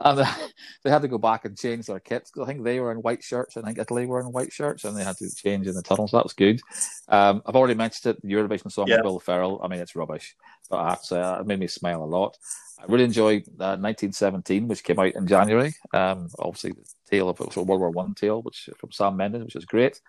[0.00, 0.18] and
[0.84, 2.30] they had to go back and change their kits.
[2.40, 3.56] I think they were in white shirts.
[3.56, 6.12] I think Italy were in white shirts, and they had to change in the tunnels.
[6.12, 6.60] That was good.
[7.08, 8.22] Um, I've already mentioned it.
[8.22, 9.02] The Eurovision song yeah.
[9.02, 9.60] Will Ferrell.
[9.62, 10.36] I mean, it's rubbish,
[10.70, 12.36] but I have to say, it made me smile a lot.
[12.80, 15.74] I really enjoyed uh, 1917, which came out in January.
[15.92, 19.64] Um, obviously, the tale of World War One tale, which from Sam Mendes, which is
[19.64, 20.00] great.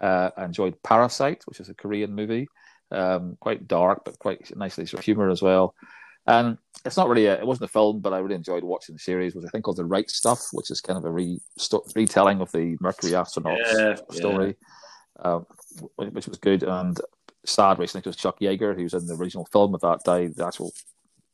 [0.00, 2.48] Uh, I enjoyed Parasite, which is a Korean movie,
[2.90, 5.74] um, quite dark but quite nicely sort of humor as well.
[6.26, 9.00] And it's not really a, it wasn't a film, but I really enjoyed watching the
[9.00, 9.34] series.
[9.34, 12.40] Was I think called The Right Stuff, which is kind of a re, sto- retelling
[12.40, 14.56] of the Mercury astronauts yeah, story,
[15.24, 15.32] yeah.
[15.32, 15.46] Um,
[15.96, 16.62] which was good.
[16.62, 17.00] And
[17.44, 20.34] sad recently because Chuck Yeager, who was in the original film of that, died.
[20.36, 20.72] The actual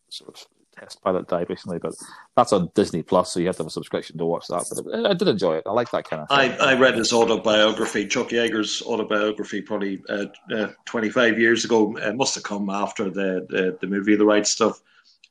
[0.08, 0.46] sort of
[0.78, 1.94] test pilot died recently, but
[2.36, 4.64] that's on Disney Plus, so you have to have a subscription to watch that.
[4.84, 5.64] But I, did enjoy it.
[5.66, 6.28] I like that kind of.
[6.28, 6.52] Thing.
[6.60, 11.96] I I read his autobiography, Chuck Yeager's autobiography, probably uh, uh, 25 years ago.
[11.96, 14.80] It must have come after the, the, the movie The Right Stuff,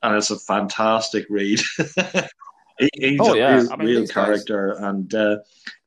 [0.02, 1.60] and it's a fantastic read.
[2.78, 3.56] he, he's oh, a yeah.
[3.56, 4.84] real, I mean, real character, guys...
[4.84, 5.36] and uh,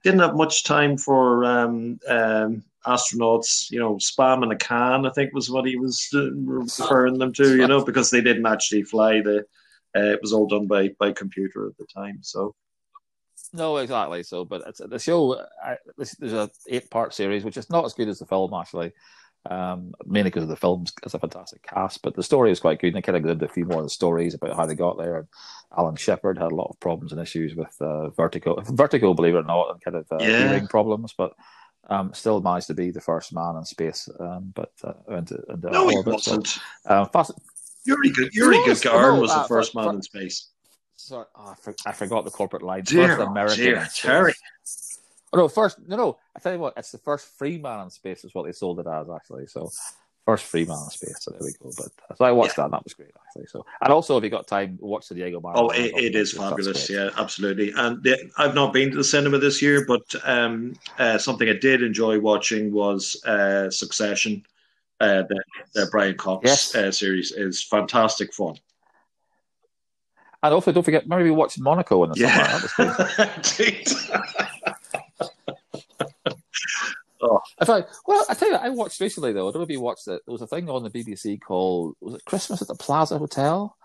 [0.03, 5.11] didn't have much time for um, um, astronauts, you know, spam in a can, I
[5.11, 8.83] think was what he was uh, referring them to, you know, because they didn't actually
[8.83, 9.21] fly.
[9.21, 9.45] The
[9.95, 12.19] uh, it was all done by by computer at the time.
[12.21, 12.55] So
[13.53, 14.23] no, exactly.
[14.23, 17.93] So, but it's, the show I, there's a eight part series, which is not as
[17.93, 18.93] good as the film actually.
[19.49, 22.79] Um, mainly because of the films, it's a fantastic cast, but the story is quite
[22.79, 22.89] good.
[22.89, 24.75] And they kind of go into a few more of the stories about how they
[24.75, 25.17] got there.
[25.17, 25.27] And
[25.75, 29.39] Alan Shepard had a lot of problems and issues with uh, vertigo, vertigo, believe it
[29.39, 30.49] or not, and kind of uh, yeah.
[30.49, 31.15] hearing problems.
[31.17, 31.33] But
[31.91, 35.69] um, still managed to be the first man in space, um, but uh, into, into
[35.69, 36.05] no, orbit.
[36.05, 36.47] he wasn't.
[36.47, 37.31] So, uh, fast...
[37.83, 40.47] Yuri, Yuri Gagarin was the first man for, in space.
[40.95, 42.83] Sorry, oh, I, for, I, forgot the corporate line.
[42.83, 43.57] Dear, first American.
[43.57, 44.33] Dear, Terry.
[45.33, 46.17] Oh, no, first, no, no.
[46.35, 48.79] I tell you what, it's the first free man in space, is what they sold
[48.79, 49.47] it as, actually.
[49.47, 49.69] So,
[50.31, 51.17] first free man in space.
[51.19, 51.71] So there we go.
[51.77, 52.53] But so I watched yeah.
[52.57, 53.47] that, and that was great actually.
[53.47, 55.57] So and also, if you got time, watch the Diego Maradona.
[55.57, 56.89] Oh, it, it is fabulous.
[56.89, 57.73] Yeah, absolutely.
[57.75, 61.53] And the, I've not been to the cinema this year, but um, uh, something I
[61.53, 64.45] did enjoy watching was uh, Succession.
[64.99, 66.75] Uh, the, the Brian Cox yes.
[66.75, 68.55] Uh, series is fantastic fun.
[70.43, 72.59] And also, don't forget, maybe we watched Monaco in the yeah.
[72.59, 73.07] summer.
[77.21, 77.39] Oh.
[77.59, 79.47] If I well, I tell you, I watched recently though.
[79.47, 80.21] I don't know if you watched it.
[80.25, 83.75] There was a thing on the BBC called was it Christmas at the Plaza Hotel,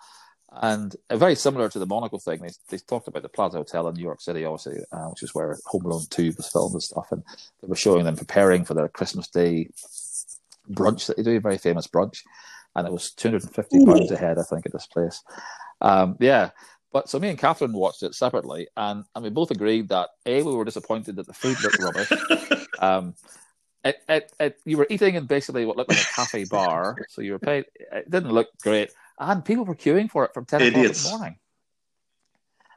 [0.52, 2.40] and uh, very similar to the Monaco thing.
[2.40, 5.34] They they talked about the Plaza Hotel in New York City, obviously, uh, which is
[5.34, 7.08] where Home Alone Two was filmed and stuff.
[7.12, 7.22] And
[7.60, 9.68] they were showing them preparing for their Christmas Day
[10.70, 12.22] brunch that they do, a very famous brunch,
[12.74, 15.22] and it was two hundred and fifty pounds a head, I think, at this place.
[15.80, 16.50] Um, yeah.
[16.96, 20.42] But so me and Catherine watched it separately, and, and we both agreed that a
[20.42, 22.66] we were disappointed that the food looked rubbish.
[22.78, 23.14] Um,
[23.84, 27.22] it, it, it, you were eating in basically what looked like a cafe bar, so
[27.22, 27.64] you were paid.
[27.74, 31.08] It didn't look great, and people were queuing for it from ten o'clock in the
[31.10, 31.36] morning.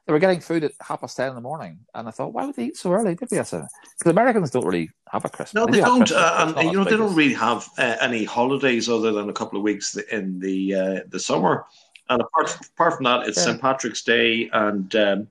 [0.05, 2.45] They were getting food at half past ten in the morning, and I thought, why
[2.45, 3.15] would they eat so early?
[3.15, 5.53] Did Maybe that's because Americans don't really have a Christmas.
[5.53, 8.89] No, they, they don't, uh, and you know they don't really have uh, any holidays
[8.89, 11.65] other than a couple of weeks in the uh, the summer.
[12.09, 13.43] And apart, apart from that, it's yeah.
[13.43, 15.27] St Patrick's Day and um,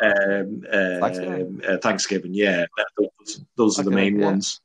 [0.00, 1.60] um, Thanksgiving.
[1.66, 2.34] Uh, Thanksgiving.
[2.34, 2.66] Yeah,
[2.98, 4.24] those, those are the main yeah.
[4.26, 4.60] ones.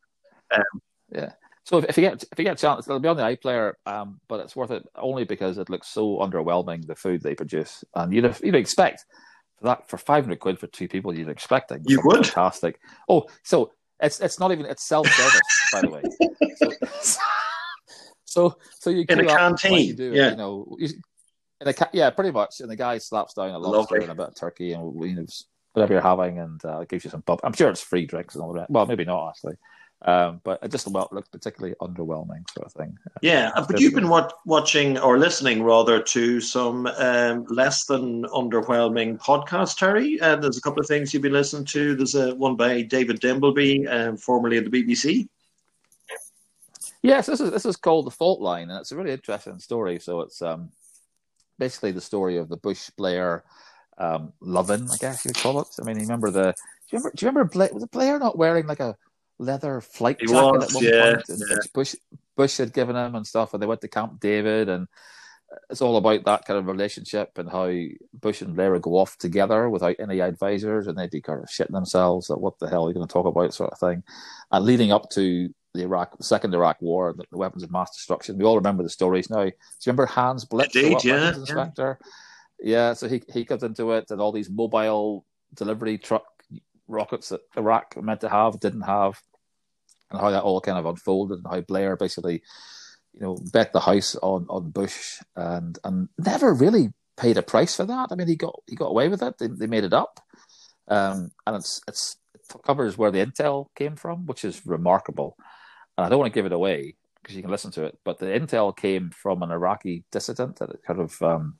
[0.51, 1.31] Um, yeah.
[1.63, 3.73] So if, if, you get if you get a chance, it'll be on the iPlayer,
[3.85, 7.83] um, but it's worth it only because it looks so underwhelming the food they produce,
[7.93, 9.05] and you'd you'd expect
[9.59, 11.81] for that for five hundred quid for two people, you'd expect it.
[11.85, 12.79] You would fantastic.
[13.07, 16.01] Oh, so it's it's not even it's self service by the way.
[18.25, 20.31] So, so so you in a canteen, you do, yeah.
[20.31, 20.89] You know, you,
[21.61, 22.61] in a ca- yeah, pretty much.
[22.61, 24.03] And the guy slaps down a lobster Lovely.
[24.03, 25.25] and a bit of turkey and you know,
[25.73, 27.39] whatever you're having, and uh, gives you some bub.
[27.43, 28.69] I'm sure it's free drinks and all that.
[28.69, 29.55] Well, maybe not actually.
[30.03, 32.97] Um, but it just looked particularly underwhelming, sort of thing.
[33.21, 38.23] Yeah, uh, but you've been wat- watching or listening rather to some um, less than
[38.23, 40.17] underwhelming podcasts, Terry.
[40.21, 41.95] Uh, there's a couple of things you've been listening to.
[41.95, 45.27] There's a one by David Dimbleby, um, formerly of the BBC.
[47.01, 49.99] Yes, this is this is called the Fault Line, and it's a really interesting story.
[49.99, 50.69] So it's um,
[51.59, 53.43] basically the story of the Bush Blair
[53.99, 55.67] um, loving, I guess you'd call it.
[55.79, 56.53] I mean, you remember the?
[56.53, 57.11] Do you remember?
[57.15, 58.95] Do you remember Blair, was Blair not wearing like a
[59.37, 61.25] leather flight jacket was, at one yeah, point?
[61.27, 61.57] Yeah.
[61.73, 61.95] Bush
[62.35, 64.87] Bush had given him and stuff, and they went to Camp David, and
[65.69, 67.73] it's all about that kind of relationship and how
[68.13, 71.49] Bush and Blair would go off together without any advisors, and they'd be kind of
[71.49, 74.03] shitting themselves at what the hell are you going to talk about, sort of thing.
[74.51, 77.95] And leading up to the Iraq, the second Iraq War, the, the weapons of mass
[77.95, 79.43] destruction, we all remember the stories now.
[79.43, 79.53] Do you
[79.85, 81.39] remember Hans Blix, Indeed, the yeah, weapons yeah.
[81.41, 81.99] inspector?
[82.61, 86.25] Yeah, so he he comes into it, and all these mobile delivery truck
[86.87, 89.21] rockets that Iraq were meant to have didn't have,
[90.11, 92.41] and how that all kind of unfolded, and how Blair basically,
[93.13, 97.75] you know, bet the house on on Bush, and and never really paid a price
[97.75, 98.09] for that.
[98.11, 99.37] I mean, he got he got away with it.
[99.37, 100.19] They, they made it up,
[100.87, 105.37] um, and it's it's it covers where the intel came from, which is remarkable.
[105.99, 108.19] And I don't want to give it away because you can listen to it, but
[108.19, 111.57] the intel came from an Iraqi dissident that kind of um,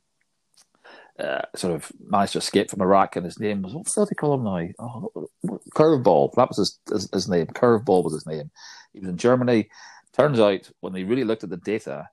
[1.20, 4.16] uh, sort of managed to escape from Iraq, and his name was what do they
[4.16, 4.70] call him now?
[4.80, 5.30] Oh,
[5.76, 6.36] Curveball.
[6.36, 7.48] That was his, his, his name.
[7.48, 8.50] Curveball was his name.
[8.94, 9.70] He was in Germany.
[10.14, 12.08] Turns out, when they really looked at the data,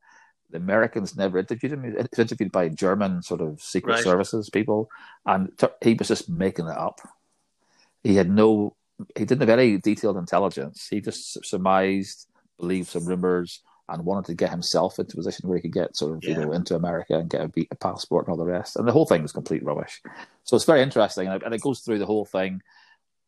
[0.50, 1.84] the Americans never interviewed him.
[1.84, 4.02] He was interviewed by German sort of secret Right.
[4.02, 4.90] services people,
[5.24, 6.98] and t- he was just making it up.
[8.02, 8.74] He had no,
[9.16, 10.88] he didn't have any detailed intelligence.
[10.88, 12.28] He just surmised,
[12.58, 15.96] believed some rumors, and wanted to get himself into a position where he could get
[15.96, 18.76] sort of you know into America and get a, a passport and all the rest.
[18.76, 20.00] And the whole thing was complete rubbish.
[20.44, 22.62] So it's very interesting, and it, and it goes through the whole thing.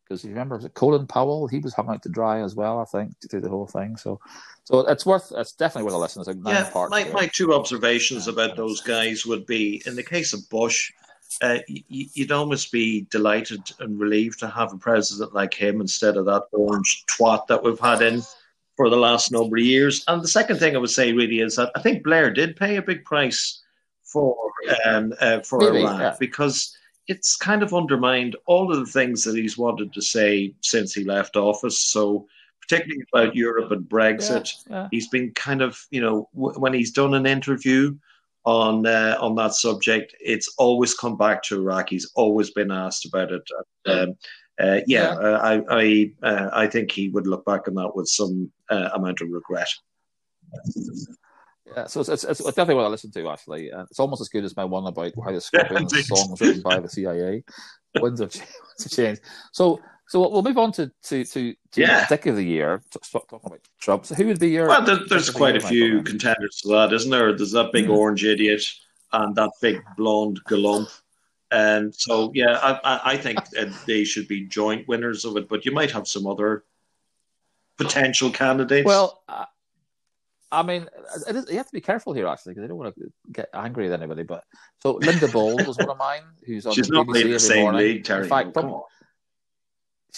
[0.03, 1.47] Because you remember, Colin Powell?
[1.47, 3.95] He was hung out to dry as well, I think, through the whole thing.
[3.95, 4.19] So,
[4.63, 6.21] so it's worth, it's definitely worth a listen.
[6.21, 10.33] It's like Yeah, my, my two observations about those guys would be in the case
[10.33, 10.91] of Bush,
[11.41, 16.25] uh, you'd almost be delighted and relieved to have a president like him instead of
[16.25, 18.21] that orange twat that we've had in
[18.75, 20.03] for the last number of years.
[20.07, 22.77] And the second thing I would say really is that I think Blair did pay
[22.77, 23.61] a big price
[24.03, 24.35] for
[24.85, 26.15] um, uh, for Maybe, Iraq yeah.
[26.19, 26.75] because
[27.07, 31.03] it's kind of undermined all of the things that he's wanted to say since he
[31.03, 31.79] left office.
[31.79, 32.27] So
[32.61, 34.87] particularly about Europe and Brexit Yeah, yeah.
[34.91, 37.97] he's been kind of you know w- when he's done an interview
[38.45, 43.05] on uh, on that subject it's always come back to iraq he's always been asked
[43.05, 43.41] about it
[43.85, 44.13] um,
[44.61, 45.13] uh, yeah, Yeah.
[45.13, 48.89] Uh, i i uh, i think he would look back on that with some uh,
[48.93, 49.69] amount of regret
[51.75, 53.69] Yeah, so it's, it's, it's definitely what I listen to actually.
[53.69, 56.05] And it's almost as good as my one about how the Scorpions indeed.
[56.05, 57.43] song was written by the CIA.
[57.95, 59.19] Winds of, Ch- Winds of Change.
[59.51, 62.05] So, so we'll move on to to to, to Yeah.
[62.09, 62.81] Dick of the Year.
[63.03, 64.05] Stop talking about Trump.
[64.05, 64.67] So, who would be your?
[64.67, 67.51] well there, there's Dick of the quite a few contenders to that isn't there there's
[67.53, 67.91] that big Hmm.
[67.91, 68.63] orange idiot
[69.13, 70.89] and that big blonde galump
[71.51, 73.39] and so yeah i i, think
[73.87, 76.63] they should be joint winners of it but you might have some other
[77.77, 79.45] potential candidates Well, uh,
[80.51, 80.87] I mean,
[81.27, 83.83] is, you have to be careful here actually because I don't want to get angry
[83.85, 84.23] with anybody.
[84.23, 84.43] But
[84.79, 87.61] so Linda Bold was one of mine, who's on She's the not BBC the same
[87.63, 87.81] morning.
[87.81, 88.23] league, Terry.
[88.23, 88.83] In fact, No, probably, come on.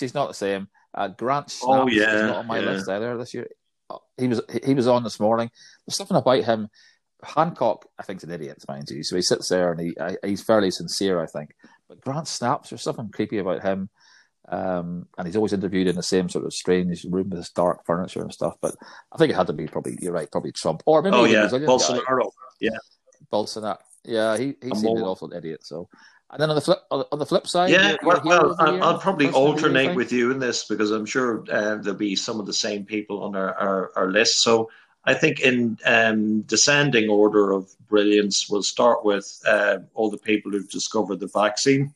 [0.01, 0.67] She's not the same.
[0.93, 2.71] Uh, Grant Shapps Oh, is not on my yeah.
[2.71, 3.47] list either this year.
[3.89, 5.49] Uh, He was he was on this morning.
[5.87, 6.67] There's something about him.
[7.23, 9.03] Hancock, I think, is an idiot, mind you.
[9.03, 11.51] So he sits there and he I, he's fairly sincere, I think.
[11.87, 13.89] But Grant Shapps, there's something creepy about him.
[14.49, 17.85] Um, and he's always interviewed in the same sort of strange room with this dark
[17.85, 18.55] furniture and stuff.
[18.59, 18.75] But
[19.13, 21.41] I think it had to be probably you're right, probably Trump or maybe Oh yeah,
[21.41, 21.73] Brazilian guy.
[21.73, 22.31] Bolsonaro.
[22.59, 22.77] Yeah,
[23.31, 23.77] Bolsonaro.
[24.03, 25.63] Yeah, he, he And seemed an awful idiot.
[25.63, 25.87] So,
[26.31, 27.95] and then on the flip on the- flip side, yeah.
[28.03, 30.91] Well, well I'll, I'll probably person of the year, alternate with you in this because
[30.91, 34.41] I'm sure uh, there'll be some of the same people on our, our, our list.
[34.41, 34.69] So
[35.03, 40.51] I think in um, descending order of brilliance, we'll start with uh, all the people
[40.51, 41.93] who've discovered the vaccine.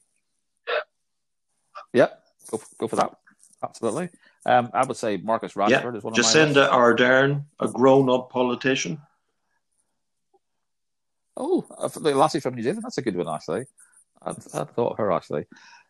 [1.93, 2.10] Yeah,
[2.52, 3.15] go for, go for that.
[3.63, 4.10] Absolutely.
[4.45, 8.30] Um, I would say Marcus Rashford Yeah, is one of my Jacinda Ardern, a grown-up
[8.30, 9.00] politician.
[11.38, 12.84] Oh, uh, the lassie from New Zealand.
[12.84, 13.65] That's a good one, actually.
[14.26, 15.46] I, I thought of her actually.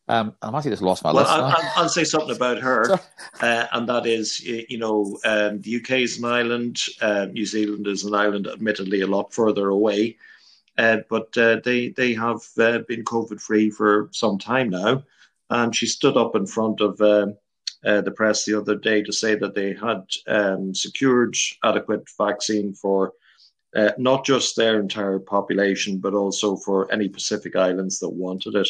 [0.08, 1.34] Um, I'm actually just lost my Well, list.
[1.34, 1.84] I'll.
[1.84, 3.00] I'll, say something about her.
[3.42, 7.86] Uh, and that is, you know, um, the UK is an island, uh, New Zealand
[7.86, 10.16] is an island, admittedly a lot further away,
[10.78, 15.04] uh, but uh, they they have uh, been COVID free for some time now.
[15.50, 17.28] And she stood up in front of uh,
[17.84, 23.12] the press the other day to say that they had um, secured adequate vaccine for.
[23.76, 28.70] Uh, not just their entire population, but also for any Pacific islands that wanted it,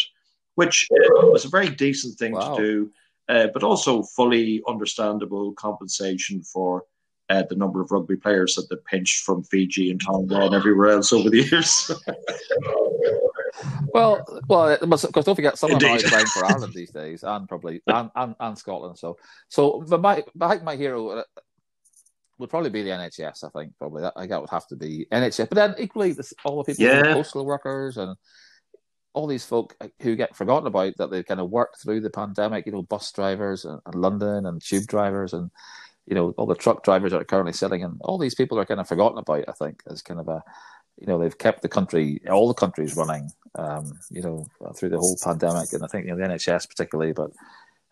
[0.55, 2.55] which uh, was a very decent thing Wow.
[2.55, 2.91] to do
[3.27, 6.83] uh, but also fully understandable compensation for
[7.29, 10.89] uh, the number of rugby players that they pinched from Fiji and Tonga and everywhere
[10.89, 11.91] else over the years.
[13.93, 17.47] Well, well, because don't forget, some of them are playing for Ireland these days, and
[17.47, 18.97] probably and, and, and Scotland.
[18.97, 19.17] So,
[19.47, 21.23] so but my my, my hero uh,
[22.38, 23.43] would probably be the NHS.
[23.43, 25.49] I think probably that I think that would have to be NHS.
[25.49, 27.13] But then equally, this, all the people, Yeah.
[27.13, 28.15] postal workers, and
[29.13, 32.65] all these folk who get forgotten about that they've kind of worked through the pandemic.
[32.65, 35.49] You know, bus drivers and, and London and tube drivers and
[36.05, 38.65] you know all the truck drivers that are currently sitting and all these people are
[38.65, 39.45] kind of forgotten about.
[39.47, 40.43] I think as kind of a
[40.97, 44.97] you know they've kept the country, all the countries running, um, you know, through the
[44.97, 47.13] whole pandemic, and I think you know the NHS particularly.
[47.13, 47.31] But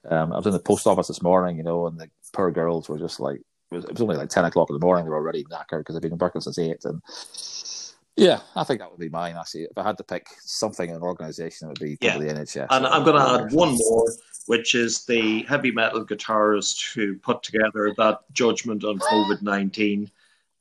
[0.09, 2.89] um, I was in the post office this morning, you know, and the poor girls
[2.89, 3.41] were just like
[3.73, 5.05] was, it was only like ten o'clock in the morning.
[5.05, 7.01] They were already knackered because they've been working since eight, and
[8.15, 9.35] yeah, I think that would be mine.
[9.37, 12.17] Actually, if I had to pick something in an organisation, it would be yeah.
[12.17, 12.67] the NHS.
[12.69, 14.05] And I'm going to add one more,
[14.45, 20.11] which is the heavy metal guitarist who put together that judgment on COVID nineteen,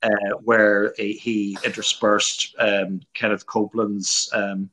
[0.03, 0.09] uh,
[0.43, 4.71] where he interspersed um, Kenneth Copeland's um,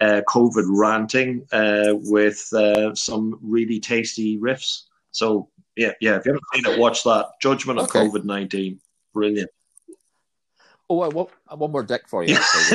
[0.00, 4.82] uh, COVID ranting uh, with uh, some really tasty riffs.
[5.10, 6.16] So yeah, yeah.
[6.16, 8.00] If you haven't seen it, watch that judgment okay.
[8.00, 8.80] COVID nineteen.
[9.12, 9.50] Brilliant.
[10.88, 12.36] Oh, one, one more deck for you.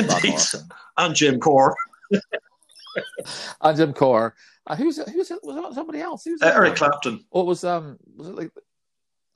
[0.96, 1.72] and Jim Corr.
[3.60, 4.32] and Jim Corr.
[4.66, 6.24] Uh, who's who's was that somebody else?
[6.24, 7.24] Who's uh, Eric Clapton.
[7.30, 8.50] What was um was it like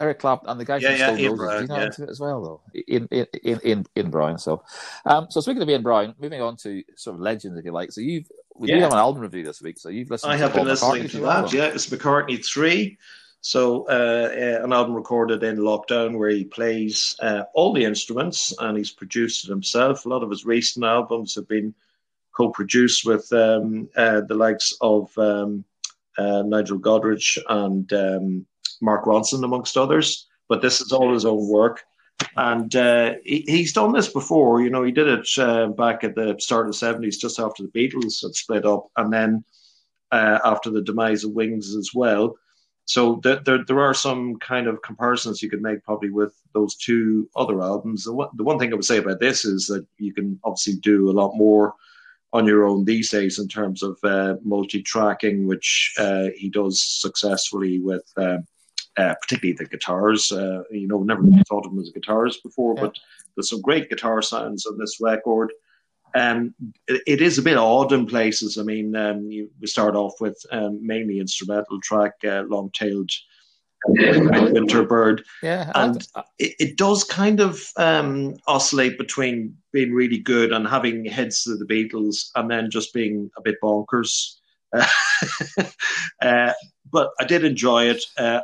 [0.00, 1.62] Eric Clapton and the guy yeah, from yeah, Stone Roses?
[1.62, 2.10] you know yeah.
[2.10, 2.80] as well though?
[2.88, 3.26] In in
[3.62, 4.36] in in, Brown.
[4.38, 4.64] So,
[5.06, 7.92] um, so speaking of Ian Brown, moving on to sort of legends, if you like.
[7.92, 8.76] So you've we yeah.
[8.76, 9.78] do have an album review this week.
[9.78, 10.32] So you've listened.
[10.32, 11.44] I have been listening to that.
[11.44, 11.54] Well.
[11.54, 12.98] Yeah, it's McCartney three.
[13.44, 18.54] So uh, uh, an album recorded in lockdown where he plays uh, all the instruments
[18.60, 20.06] and he's produced it himself.
[20.06, 21.74] A lot of his recent albums have been
[22.36, 25.64] co-produced with um, uh, the likes of um,
[26.16, 28.46] uh, Nigel Godrich and um,
[28.80, 30.28] Mark Ronson, amongst others.
[30.48, 31.82] But this is all his own work.
[32.36, 34.62] And uh, he, he's done this before.
[34.62, 37.70] You know, he did it back at the start of the 70s, just after the
[37.70, 39.44] Beatles had split up, and then
[40.12, 42.36] after the demise of Wings as well
[42.84, 46.76] so there, there, there are some kind of comparisons you could make probably with those
[46.76, 48.04] two other albums.
[48.04, 50.74] The one, the one thing I would say about this is that you can obviously
[50.74, 51.74] do a lot more
[52.32, 57.78] on your own these days in terms of uh, multi-tracking, which uh, he does successfully
[57.78, 58.38] with uh,
[58.98, 60.32] uh particularly the guitars.
[60.32, 62.82] Uh, you know, never thought of him as a guitarist before, yeah.
[62.82, 62.96] but
[63.36, 65.52] there's some great guitar sounds on this record.
[66.14, 66.54] Um,
[66.88, 68.58] it, it is a bit odd in places.
[68.58, 73.10] I mean, um, you, we start off with um, mainly instrumental track, uh, long tailed
[73.86, 75.24] winter bird.
[75.42, 76.06] Yeah and
[76.38, 81.58] it, it, does kind of um, oscillate between being really good and having heads of
[81.58, 84.36] the beatles and then just being a bit bonkers.
[86.20, 86.52] Uh,
[86.90, 88.02] but i did enjoy it.
[88.16, 88.40] Uh,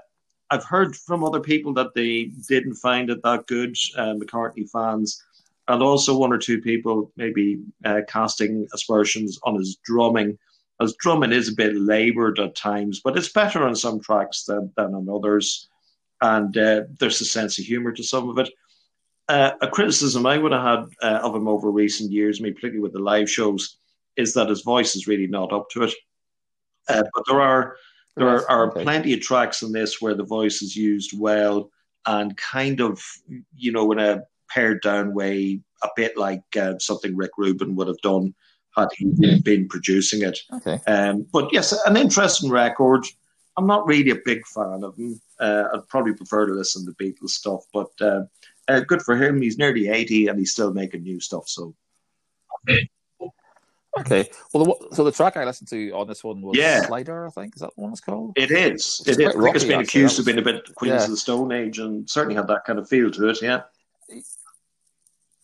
[0.50, 5.22] i've heard from other people that they didn't find it that good uh, mccartney fans
[5.68, 10.38] and also one or two people maybe uh, casting aspersions on his drumming.
[10.80, 14.72] His drumming is a bit laboured at times, but it's better on some tracks than,
[14.76, 15.68] than on others.
[16.20, 18.50] And uh, there's a sense of humour to some of it.
[19.28, 22.80] Uh, a criticism I would have had uh, of him over recent years, me particularly
[22.80, 23.76] with the live shows,
[24.16, 25.92] is that his voice is really not up to it.
[26.88, 27.76] Uh, but there are
[28.16, 28.82] there are, are okay.
[28.82, 31.70] plenty of tracks in this where the voice is used well
[32.06, 33.00] and kind of
[33.54, 37.88] you know in a pared down way, a bit like uh, something Rick Rubin would
[37.88, 38.34] have done
[38.76, 40.38] had he been producing it.
[40.52, 40.78] Okay.
[40.86, 43.04] Um, but yes, an interesting record.
[43.56, 45.20] I'm not really a big fan of him.
[45.40, 48.22] Uh, I'd probably prefer to listen to Beatles stuff, but uh,
[48.68, 49.40] uh, good for him.
[49.40, 51.48] He's nearly 80 and he's still making new stuff.
[51.48, 51.74] So.
[54.00, 54.30] Okay.
[54.52, 56.82] Well, the, so the track I listened to on this one was yeah.
[56.82, 57.56] Slider, I think.
[57.56, 58.32] Is that what it's called?
[58.36, 59.02] It is.
[59.06, 59.34] It's it is.
[59.34, 61.04] I think it's been accused of being a bit Queens yeah.
[61.04, 63.62] of the Stone Age and certainly had that kind of feel to it, yeah.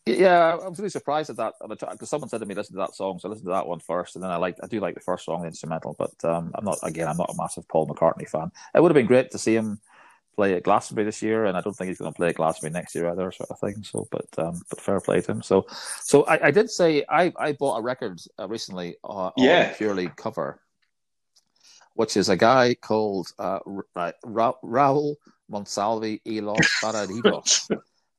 [0.06, 2.94] Yeah, I was really surprised at that because someone said to me, "Listen to that
[2.94, 4.94] song," so I listened to that one first, and then I like I do like
[4.94, 7.88] the first song, the instrumental, but um, I'm not again I'm not a massive Paul
[7.88, 8.52] McCartney fan.
[8.74, 9.80] It would have been great to see him
[10.36, 12.72] play at Glastonbury this year, and I don't think he's going to play at Glastonbury
[12.72, 13.82] next year either, sort of thing.
[13.82, 15.42] So, but um, but fair play to him.
[15.42, 15.66] So,
[16.02, 20.10] so I, I did say I I bought a record uh, recently, uh, yeah, purely
[20.16, 20.60] cover,
[21.94, 25.14] which is a guy called uh, Ra- Ra- Raul
[25.50, 26.58] Monsalve y los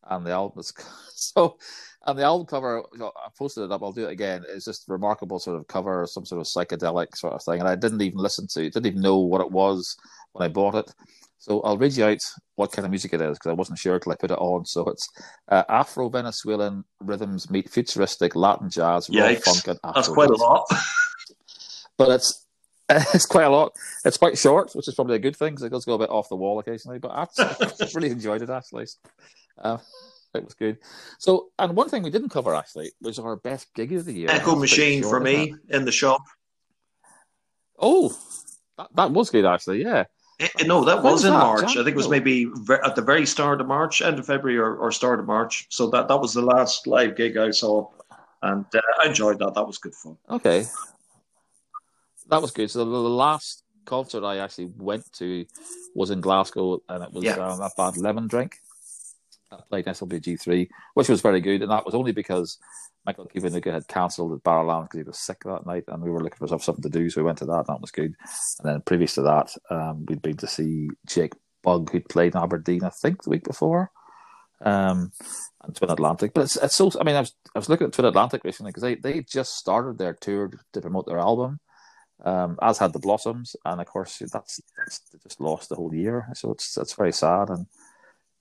[0.09, 0.73] And the album is
[1.15, 1.57] so
[2.05, 5.39] and the album cover i posted it up i'll do it again it's just remarkable
[5.39, 8.47] sort of cover some sort of psychedelic sort of thing and i didn't even listen
[8.47, 8.73] to it.
[8.73, 9.95] didn't even know what it was
[10.33, 10.93] when i bought it
[11.37, 12.21] so i'll read you out
[12.55, 14.65] what kind of music it is because i wasn't sure till i put it on
[14.65, 15.07] so it's
[15.49, 20.65] uh, afro-venezuelan rhythms meet futuristic latin jazz rock funk and Afro that's quite a lot
[21.97, 22.41] but it's
[22.89, 23.75] it's quite a lot.
[24.05, 26.11] It's quite short, which is probably a good thing because it does go a bit
[26.11, 26.99] off the wall occasionally.
[26.99, 28.85] But I really enjoyed it actually.
[29.57, 29.77] Uh,
[30.33, 30.77] it was good.
[31.17, 34.29] So, and one thing we didn't cover actually was our best gig of the year.
[34.29, 36.21] Echo Machine for me in the shop.
[37.79, 38.17] Oh,
[38.77, 39.83] that, that was good actually.
[39.83, 40.05] Yeah.
[40.39, 41.39] It, eh, no, that was, was in that?
[41.39, 41.77] March.
[41.77, 42.49] I think it was maybe
[42.83, 45.67] at the very start of March, end of February or, or start of March.
[45.69, 47.89] So that that was the last live gig I saw,
[48.41, 49.53] and uh, I enjoyed that.
[49.53, 50.17] That was good fun.
[50.29, 50.65] Okay,
[52.27, 52.69] that was good.
[52.69, 55.45] So the, the last concert I actually went to
[55.95, 57.37] was in Glasgow, and it was yeah.
[57.37, 58.57] um, that band Lemon Drink.
[59.69, 62.57] Played SLBG three, which was very good, and that was only because
[63.05, 66.23] Michael Kiwanuka had cancelled at Barrowland because he was sick that night, and we were
[66.23, 67.65] looking for something to do, so we went to that.
[67.67, 68.15] And that was good.
[68.59, 71.33] And then previous to that, um, we'd been to see Jake
[71.63, 73.91] Bugg, who'd played in Aberdeen, I think, the week before,
[74.61, 75.11] um,
[75.63, 76.33] and Twin Atlantic.
[76.33, 76.91] But it's, it's so.
[76.99, 79.55] I mean, I was I was looking at Twin Atlantic recently because they they just
[79.55, 81.59] started their tour to promote their album.
[82.23, 86.29] Um, as had the Blossoms, and of course that's, that's just lost the whole year,
[86.33, 87.49] so it's that's very sad.
[87.49, 87.67] And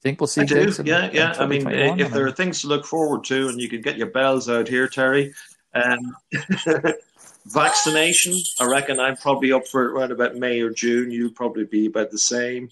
[0.05, 0.41] think we'll see.
[0.41, 0.71] I do.
[0.83, 1.33] Yeah, yeah.
[1.39, 4.11] I mean, if there are things to look forward to, and you can get your
[4.11, 5.33] bells out here, Terry.
[5.73, 6.15] Um,
[7.47, 8.35] vaccination.
[8.59, 11.09] I reckon I'm probably up for it around about May or June.
[11.09, 12.69] You'll probably be about the same.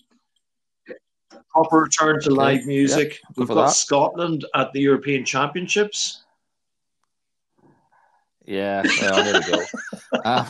[1.49, 3.13] Proper return to live music.
[3.13, 3.75] Yeah, We've got that.
[3.75, 6.23] Scotland at the European Championships.
[8.45, 9.65] Yeah, well, there we go.
[10.23, 10.47] Uh,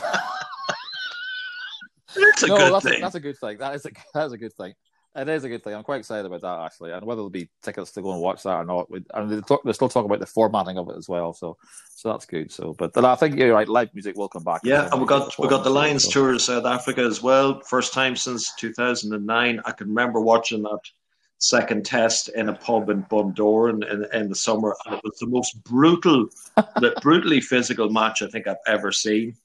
[2.14, 2.98] that's a no, good that's thing.
[2.98, 3.58] A, that's a good thing.
[3.58, 4.74] That is a that's a good thing.
[5.16, 5.74] It is a good thing.
[5.74, 8.42] I'm quite excited about that actually, and whether there'll be tickets to go and watch
[8.42, 8.90] that or not.
[8.90, 11.32] We, and they talk, they're still talking about the formatting of it as well.
[11.32, 11.56] So,
[11.94, 12.50] so that's good.
[12.50, 13.68] So, but I think you're right.
[13.68, 14.62] Live music will come back.
[14.64, 16.10] Yeah, and we got we got the Lions so.
[16.10, 17.60] tour in South Africa as well.
[17.60, 19.60] First time since 2009.
[19.64, 20.80] I can remember watching that
[21.38, 25.18] second test in a pub in Bundoran in, in, in the summer, and it was
[25.18, 29.36] the most brutal, the brutally physical match I think I've ever seen.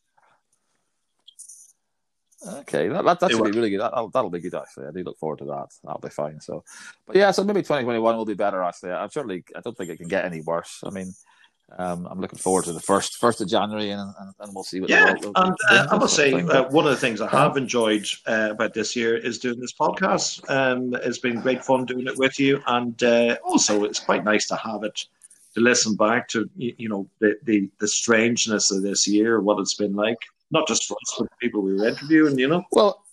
[2.48, 3.82] Okay, that, that, that should be really good.
[3.82, 4.88] That, will that'll be good, actually.
[4.88, 5.68] I do look forward to that.
[5.84, 6.40] That'll be fine.
[6.40, 6.64] So,
[7.06, 8.92] but yeah, so maybe 2021 will be better, actually.
[8.92, 10.82] I'm certainly, I don't think it can get any worse.
[10.86, 11.14] I mean,
[11.78, 14.80] um, I'm looking forward to the first first of January, and, and, and we'll see
[14.80, 14.90] what.
[14.90, 18.50] Yeah, and uh, I must say, uh, one of the things I have enjoyed uh,
[18.52, 20.50] about this year is doing this podcast.
[20.50, 24.48] Um, it's been great fun doing it with you, and uh, also it's quite nice
[24.48, 25.06] to have it
[25.54, 26.50] to listen back to.
[26.56, 30.18] You know, the the, the strangeness of this year, what it's been like
[30.52, 32.64] not just for us, but the people we were interviewing, you know?
[32.72, 33.04] Well,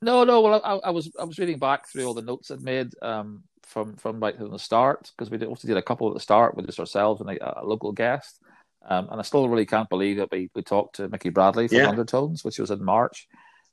[0.00, 0.40] no, no.
[0.40, 3.42] Well, I, I, was I was reading back through all the notes I'd made um,
[3.64, 6.54] from from right from the start because we also did a couple at the start
[6.54, 8.40] with just ourselves and a, a local guest,
[8.86, 11.78] um, and I still really can't believe that we, we talked to Mickey Bradley from
[11.78, 11.88] yeah.
[11.88, 13.26] Undertones, which was in March,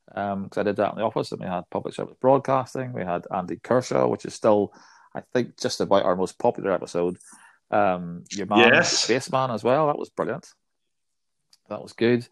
[0.08, 3.04] because um, I did that in the office, and we had public service broadcasting, we
[3.04, 4.74] had Andy Kershaw, which is still
[5.16, 7.18] I think just about our most popular episode.
[7.72, 8.98] Um, your man, yes.
[8.98, 9.88] Spaceman, as well.
[9.88, 10.48] That was brilliant.
[11.70, 12.28] That was good.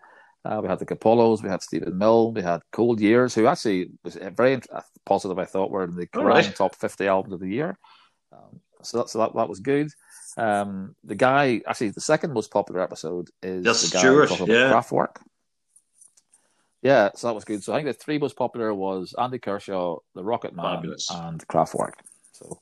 [0.45, 3.91] Uh, we had the Capullos, we had Stephen Mill, we had Cold Years, who actually
[4.03, 4.59] was very
[5.05, 5.39] positive.
[5.39, 6.55] I thought were in the Kerrang right.
[6.55, 7.77] top fifty albums of the year.
[8.31, 9.89] Um, so that so that, that was good.
[10.36, 14.47] Um, the guy, actually, the second most popular episode is That's the guy Stuart, talking
[14.47, 14.67] yeah.
[14.67, 15.15] about Kraftwerk.
[16.81, 17.63] Yeah, so that was good.
[17.63, 21.09] So I think the three most popular was Andy Kershaw, The Rocket Man, Fabulous.
[21.09, 21.93] and Kraftwerk.
[22.34, 22.59] So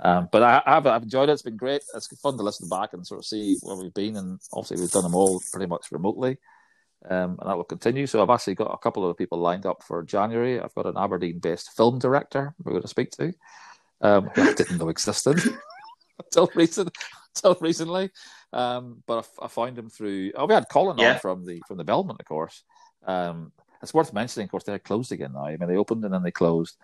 [0.00, 1.32] um, but I, have I've enjoyed it.
[1.32, 1.82] It's been great.
[1.94, 4.16] It's fun to listen back and sort of see where we've been.
[4.16, 6.38] And obviously, we've done them all pretty much remotely.
[7.08, 8.06] Um, and that will continue.
[8.06, 10.60] So I've actually got a couple of people lined up for January.
[10.60, 13.32] I've got an Aberdeen-based film director we're going to speak to,
[14.00, 15.38] um, who I didn't know existed
[16.24, 16.90] until recent,
[17.36, 18.10] until recently.
[18.52, 20.32] Um, but I, I, found him through.
[20.34, 21.14] Oh, we had Colin yeah.
[21.14, 22.64] on from the from the Belmont, of course.
[23.06, 25.46] Um, it's worth mentioning, of course, they're closed again now.
[25.46, 26.76] I mean, they opened and then they closed.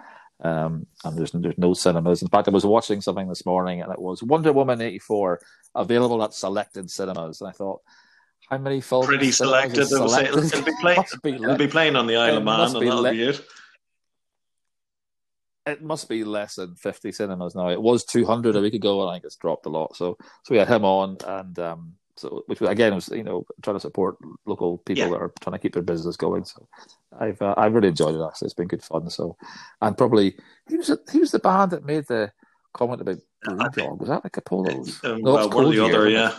[0.42, 2.20] Um, and there's there's no cinemas.
[2.20, 5.40] In fact, I was watching something this morning, and it was Wonder Woman '84
[5.74, 7.80] available at selected cinemas, and I thought,
[8.50, 9.06] how many films?
[9.06, 9.86] Pretty selected.
[9.86, 10.44] selected?
[10.44, 13.12] It'll, be playing, be it'll be playing on the Isle of Man, and that'll le-
[13.12, 13.44] be it.
[15.64, 17.68] It must be less than 50 cinemas now.
[17.68, 19.94] It was 200 a week ago, and I think it's dropped a lot.
[19.94, 23.76] So, so we had him on, and um, so which again was you know trying
[23.76, 25.10] to support local people yeah.
[25.10, 26.44] that are trying to keep their business going.
[26.44, 26.68] So
[27.18, 28.46] I've uh, I really enjoyed it actually.
[28.46, 29.08] It's been good fun.
[29.10, 29.36] So
[29.80, 30.36] and probably
[30.68, 32.32] who's who's the band that made the
[32.72, 34.00] comment about Blue Dog?
[34.00, 35.04] Was that the Capullos?
[35.04, 36.34] Um, no, well, one or the other, yeah.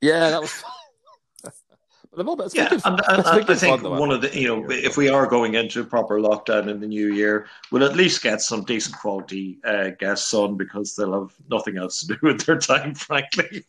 [0.00, 0.62] Yeah, that was.
[2.12, 5.28] But yeah, and, and, and I think one of the you know if we are
[5.28, 8.96] going into a proper lockdown in the new year, we'll at least get some decent
[8.96, 13.64] quality uh, guests on because they'll have nothing else to do with their time, frankly.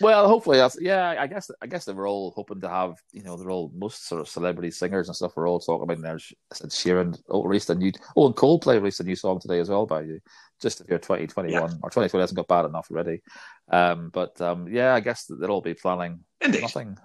[0.00, 1.16] Well, hopefully, that's yeah.
[1.18, 4.06] I guess I guess they were all hoping to have you know they're all most
[4.06, 5.32] sort of celebrity singers and stuff.
[5.36, 6.00] We're all talking about.
[6.02, 9.60] There's Ed Sheeran oh, released a new oh and Coldplay released a new song today
[9.60, 10.20] as well by you.
[10.60, 11.60] Just if you're 2021 yeah.
[11.82, 13.22] or 2020 hasn't got bad enough already.
[13.70, 16.62] Um, but um, yeah, I guess they'll all be planning Indeed.
[16.62, 16.98] nothing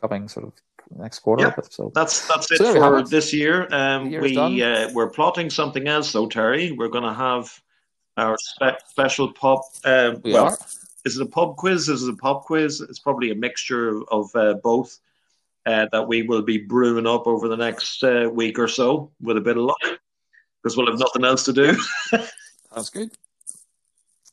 [0.00, 0.52] coming sort of
[0.96, 1.44] next quarter.
[1.44, 3.68] Yeah, so that's that's it so for this year.
[3.72, 6.72] Um, we uh, we're plotting something else though, Terry.
[6.72, 7.50] We're going to have
[8.16, 9.62] our spe- special pop.
[9.84, 10.58] Uh, we well, are
[11.04, 11.88] is it a pub quiz?
[11.88, 12.80] Is it a pop quiz?
[12.80, 14.98] It's probably a mixture of uh, both
[15.66, 19.36] uh, that we will be brewing up over the next uh, week or so with
[19.36, 20.00] a bit of luck
[20.62, 21.76] because we'll have nothing else to do.
[22.74, 23.10] That's good.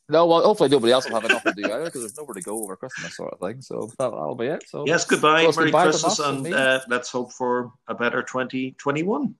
[0.08, 2.40] No, well, hopefully nobody else will have enough to do either because there's nowhere to
[2.40, 3.62] go over Christmas, sort of thing.
[3.62, 4.64] So that, will be it.
[4.68, 9.34] So yes, goodbye, Merry goodbye Christmas, and uh, let's hope for a better 2021.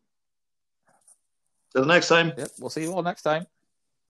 [1.72, 2.32] Till next time.
[2.36, 3.46] Yep, we'll see you all next time.